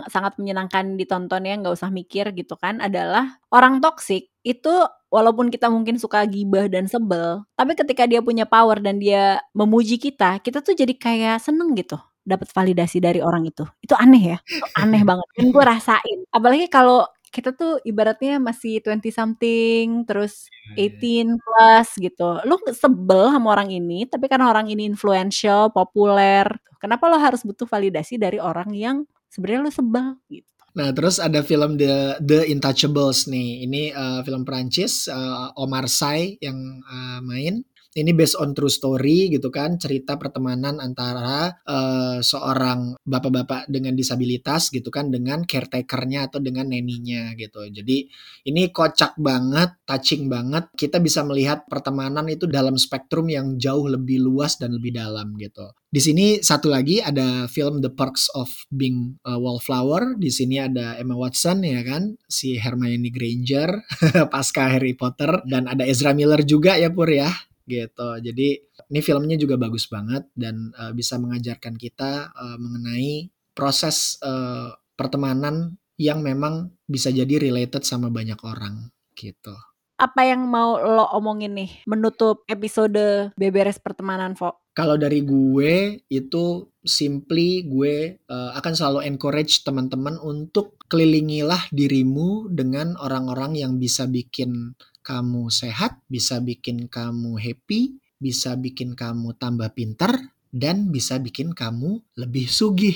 sangat 0.08 0.38
menyenangkan 0.38 0.96
ditonton 0.96 1.50
ya 1.50 1.58
nggak 1.58 1.77
usah 1.78 1.94
mikir 1.94 2.34
gitu 2.34 2.58
kan 2.58 2.82
adalah 2.82 3.38
orang 3.54 3.78
toksik 3.80 4.34
itu 4.42 4.74
walaupun 5.14 5.54
kita 5.54 5.70
mungkin 5.70 6.02
suka 6.02 6.26
gibah 6.26 6.68
dan 6.68 6.90
sebel 6.90 7.46
tapi 7.54 7.78
ketika 7.78 8.10
dia 8.10 8.20
punya 8.26 8.44
power 8.50 8.82
dan 8.82 8.98
dia 8.98 9.40
memuji 9.54 10.02
kita 10.02 10.42
kita 10.42 10.60
tuh 10.66 10.74
jadi 10.74 10.94
kayak 10.98 11.38
seneng 11.40 11.78
gitu 11.78 11.96
dapat 12.28 12.52
validasi 12.52 13.00
dari 13.00 13.24
orang 13.24 13.48
itu. 13.48 13.64
Itu 13.80 13.96
aneh 13.96 14.36
ya, 14.36 14.38
itu 14.44 14.68
aneh 14.76 15.02
banget. 15.10 15.24
Dan 15.40 15.56
gue 15.56 15.64
rasain. 15.64 16.20
Apalagi 16.36 16.68
kalau 16.68 17.08
kita 17.32 17.56
tuh 17.56 17.80
ibaratnya 17.88 18.40
masih 18.44 18.84
twenty 18.84 19.16
something, 19.16 20.04
terus 20.04 20.52
Iya 20.52 20.52
iya. 20.76 20.76
eighteen 20.84 21.28
plus 21.40 21.88
gitu. 21.96 22.44
Lu 22.44 22.60
sebel 22.76 23.32
sama 23.32 23.48
orang 23.56 23.72
ini, 23.72 24.04
tapi 24.04 24.28
karena 24.28 24.52
orang 24.52 24.68
ini 24.68 24.84
influential, 24.84 25.72
populer, 25.72 26.44
kenapa 26.84 27.08
lo 27.08 27.16
harus 27.16 27.48
butuh 27.48 27.64
validasi 27.64 28.20
dari 28.20 28.40
orang 28.44 28.76
yang 28.76 29.08
sebenarnya 29.32 29.64
lo 29.64 29.72
sebel 29.72 30.08
gitu. 30.28 30.57
Nah, 30.78 30.94
terus 30.94 31.18
ada 31.18 31.42
film 31.42 31.74
The 31.74 32.22
The 32.22 32.46
Intouchables 32.54 33.26
nih. 33.26 33.66
Ini 33.66 33.84
uh, 33.98 34.22
film 34.22 34.46
Prancis, 34.46 35.10
uh, 35.10 35.50
Omar 35.58 35.90
Sy 35.90 36.38
yang 36.38 36.86
uh, 36.86 37.18
main. 37.26 37.66
Ini 37.98 38.14
based 38.14 38.38
on 38.38 38.54
true 38.54 38.70
story 38.70 39.34
gitu 39.34 39.50
kan, 39.50 39.82
cerita 39.82 40.22
pertemanan 40.22 40.78
antara 40.78 41.50
uh, 41.66 42.22
seorang 42.22 42.94
bapak-bapak 43.02 43.66
dengan 43.66 43.98
disabilitas 43.98 44.70
gitu 44.70 44.94
kan 44.94 45.10
dengan 45.10 45.42
caretakernya 45.42 46.30
atau 46.30 46.38
dengan 46.38 46.70
neninya 46.70 47.34
gitu. 47.34 47.66
Jadi 47.66 48.06
ini 48.46 48.70
kocak 48.70 49.18
banget, 49.18 49.82
touching 49.90 50.30
banget. 50.30 50.70
Kita 50.78 51.02
bisa 51.02 51.26
melihat 51.26 51.66
pertemanan 51.66 52.30
itu 52.30 52.46
dalam 52.46 52.78
spektrum 52.78 53.34
yang 53.34 53.58
jauh 53.58 53.90
lebih 53.90 54.22
luas 54.22 54.62
dan 54.62 54.78
lebih 54.78 54.94
dalam 54.94 55.34
gitu. 55.42 55.66
Di 55.90 56.04
sini 56.04 56.44
satu 56.44 56.70
lagi 56.70 57.02
ada 57.02 57.50
film 57.50 57.82
The 57.82 57.90
Perks 57.90 58.30
of 58.38 58.54
Being 58.70 59.18
a 59.26 59.42
Wallflower. 59.42 60.22
Di 60.22 60.30
sini 60.30 60.62
ada 60.62 61.00
Emma 61.02 61.18
Watson 61.18 61.66
ya 61.66 61.82
kan, 61.82 62.14
si 62.30 62.62
Hermione 62.62 63.10
Granger 63.10 63.82
pasca 64.34 64.70
Harry 64.70 64.94
Potter 64.94 65.42
dan 65.50 65.66
ada 65.66 65.82
Ezra 65.82 66.14
Miller 66.14 66.46
juga 66.46 66.78
ya 66.78 66.94
Pur 66.94 67.10
ya 67.10 67.32
gitu. 67.68 68.10
Jadi 68.24 68.58
ini 68.90 69.00
filmnya 69.04 69.36
juga 69.36 69.60
bagus 69.60 69.86
banget 69.92 70.26
dan 70.34 70.72
uh, 70.80 70.96
bisa 70.96 71.20
mengajarkan 71.20 71.76
kita 71.76 72.32
uh, 72.32 72.58
mengenai 72.58 73.28
proses 73.52 74.16
uh, 74.24 74.72
pertemanan 74.96 75.76
yang 76.00 76.24
memang 76.24 76.72
bisa 76.88 77.12
jadi 77.12 77.38
related 77.42 77.84
sama 77.84 78.08
banyak 78.08 78.40
orang 78.42 78.90
gitu. 79.18 79.54
Apa 79.98 80.30
yang 80.30 80.46
mau 80.46 80.78
lo 80.78 81.10
omongin 81.18 81.58
nih 81.58 81.72
menutup 81.90 82.46
episode 82.46 83.34
beberes 83.34 83.82
pertemanan, 83.82 84.38
Fo? 84.38 84.62
Kalau 84.78 84.94
dari 84.94 85.26
gue 85.26 86.06
itu 86.06 86.70
simply 86.86 87.66
gue 87.66 88.22
uh, 88.30 88.54
akan 88.54 88.74
selalu 88.78 89.10
encourage 89.10 89.66
teman-teman 89.66 90.22
untuk 90.22 90.78
kelilingilah 90.86 91.74
dirimu 91.74 92.46
dengan 92.54 92.94
orang-orang 93.02 93.58
yang 93.58 93.82
bisa 93.82 94.06
bikin 94.06 94.78
kamu 95.08 95.48
sehat, 95.48 96.04
bisa 96.12 96.44
bikin 96.44 96.92
kamu 96.92 97.40
happy, 97.40 97.96
bisa 98.20 98.60
bikin 98.60 98.92
kamu 98.92 99.40
tambah 99.40 99.72
pintar, 99.72 100.36
dan 100.52 100.90
bisa 100.92 101.20
bikin 101.20 101.52
kamu 101.56 102.04
lebih 102.20 102.48
sugih. 102.48 102.96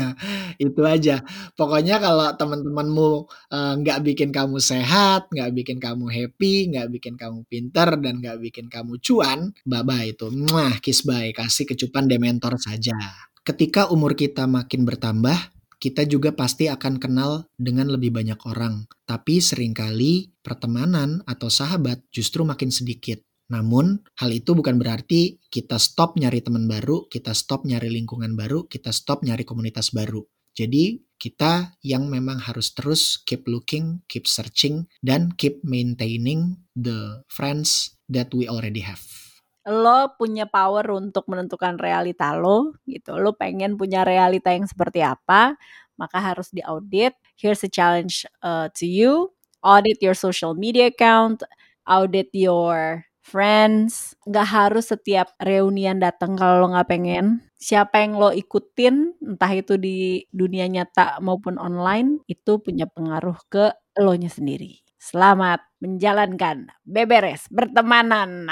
itu 0.64 0.80
aja. 0.84 1.24
Pokoknya 1.56 2.00
kalau 2.00 2.32
teman-temanmu 2.36 3.10
nggak 3.84 3.98
uh, 4.00 4.04
bikin 4.04 4.30
kamu 4.32 4.56
sehat, 4.60 5.28
nggak 5.28 5.50
bikin 5.52 5.78
kamu 5.80 6.08
happy, 6.08 6.72
nggak 6.72 6.88
bikin 6.94 7.14
kamu 7.20 7.44
pintar, 7.48 8.00
dan 8.00 8.20
nggak 8.24 8.40
bikin 8.40 8.72
kamu 8.72 9.00
cuan, 9.00 9.52
bye-bye 9.68 10.16
itu. 10.16 10.32
Mwah, 10.32 10.80
kiss 10.80 11.04
bye. 11.04 11.32
Kasih 11.36 11.68
kecupan 11.68 12.08
dementor 12.08 12.56
saja. 12.56 12.96
Ketika 13.44 13.92
umur 13.92 14.16
kita 14.16 14.48
makin 14.48 14.88
bertambah, 14.88 15.53
kita 15.84 16.08
juga 16.08 16.32
pasti 16.32 16.72
akan 16.72 16.96
kenal 16.96 17.44
dengan 17.60 17.92
lebih 17.92 18.08
banyak 18.08 18.40
orang. 18.48 18.88
Tapi 19.04 19.44
sering 19.44 19.76
kali 19.76 20.32
pertemanan 20.40 21.20
atau 21.28 21.52
sahabat 21.52 22.08
justru 22.08 22.40
makin 22.40 22.72
sedikit. 22.72 23.20
Namun, 23.52 24.00
hal 24.16 24.32
itu 24.32 24.56
bukan 24.56 24.80
berarti 24.80 25.36
kita 25.52 25.76
stop 25.76 26.16
nyari 26.16 26.40
teman 26.40 26.64
baru, 26.64 27.04
kita 27.12 27.36
stop 27.36 27.68
nyari 27.68 27.92
lingkungan 27.92 28.32
baru, 28.32 28.64
kita 28.64 28.96
stop 28.96 29.20
nyari 29.28 29.44
komunitas 29.44 29.92
baru. 29.92 30.24
Jadi, 30.56 31.04
kita 31.20 31.76
yang 31.84 32.08
memang 32.08 32.40
harus 32.40 32.72
terus 32.72 33.20
keep 33.20 33.44
looking, 33.44 34.00
keep 34.08 34.24
searching, 34.24 34.88
dan 35.04 35.36
keep 35.36 35.60
maintaining 35.60 36.64
the 36.72 37.20
friends 37.28 38.00
that 38.08 38.32
we 38.32 38.48
already 38.48 38.80
have 38.80 39.04
lo 39.68 40.12
punya 40.20 40.44
power 40.48 40.84
untuk 40.92 41.24
menentukan 41.30 41.80
realita 41.80 42.36
lo 42.36 42.76
gitu. 42.88 43.16
Lo 43.16 43.32
pengen 43.36 43.76
punya 43.80 44.04
realita 44.04 44.52
yang 44.52 44.68
seperti 44.68 45.00
apa, 45.04 45.56
maka 45.96 46.18
harus 46.20 46.50
diaudit. 46.52 47.16
Here's 47.38 47.64
a 47.64 47.70
challenge 47.70 48.28
uh, 48.44 48.68
to 48.78 48.84
you. 48.86 49.32
Audit 49.64 50.04
your 50.04 50.12
social 50.12 50.52
media 50.52 50.92
account, 50.92 51.40
audit 51.88 52.28
your 52.36 53.08
friends. 53.24 54.12
Gak 54.28 54.48
harus 54.52 54.92
setiap 54.92 55.32
reunian 55.40 55.96
datang 56.04 56.36
kalau 56.36 56.68
lo 56.68 56.76
gak 56.76 56.92
pengen. 56.92 57.40
Siapa 57.56 58.04
yang 58.04 58.20
lo 58.20 58.28
ikutin, 58.28 59.16
entah 59.24 59.52
itu 59.56 59.80
di 59.80 60.20
dunia 60.28 60.68
nyata 60.68 61.16
maupun 61.24 61.56
online, 61.56 62.20
itu 62.28 62.60
punya 62.60 62.84
pengaruh 62.84 63.40
ke 63.48 63.72
lo 64.04 64.12
nya 64.20 64.28
sendiri. 64.28 64.83
Selamat 65.04 65.60
menjalankan 65.84 66.72
beberes 66.80 67.44
bertemanan. 67.52 68.48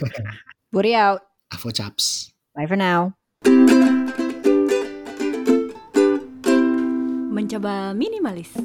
Booty 0.72 0.96
out. 0.96 1.20
Avo 1.52 1.68
chaps. 1.68 2.32
Bye 2.56 2.64
for 2.64 2.80
now. 2.80 3.12
Mencoba 7.28 7.92
minimalis. 7.92 8.56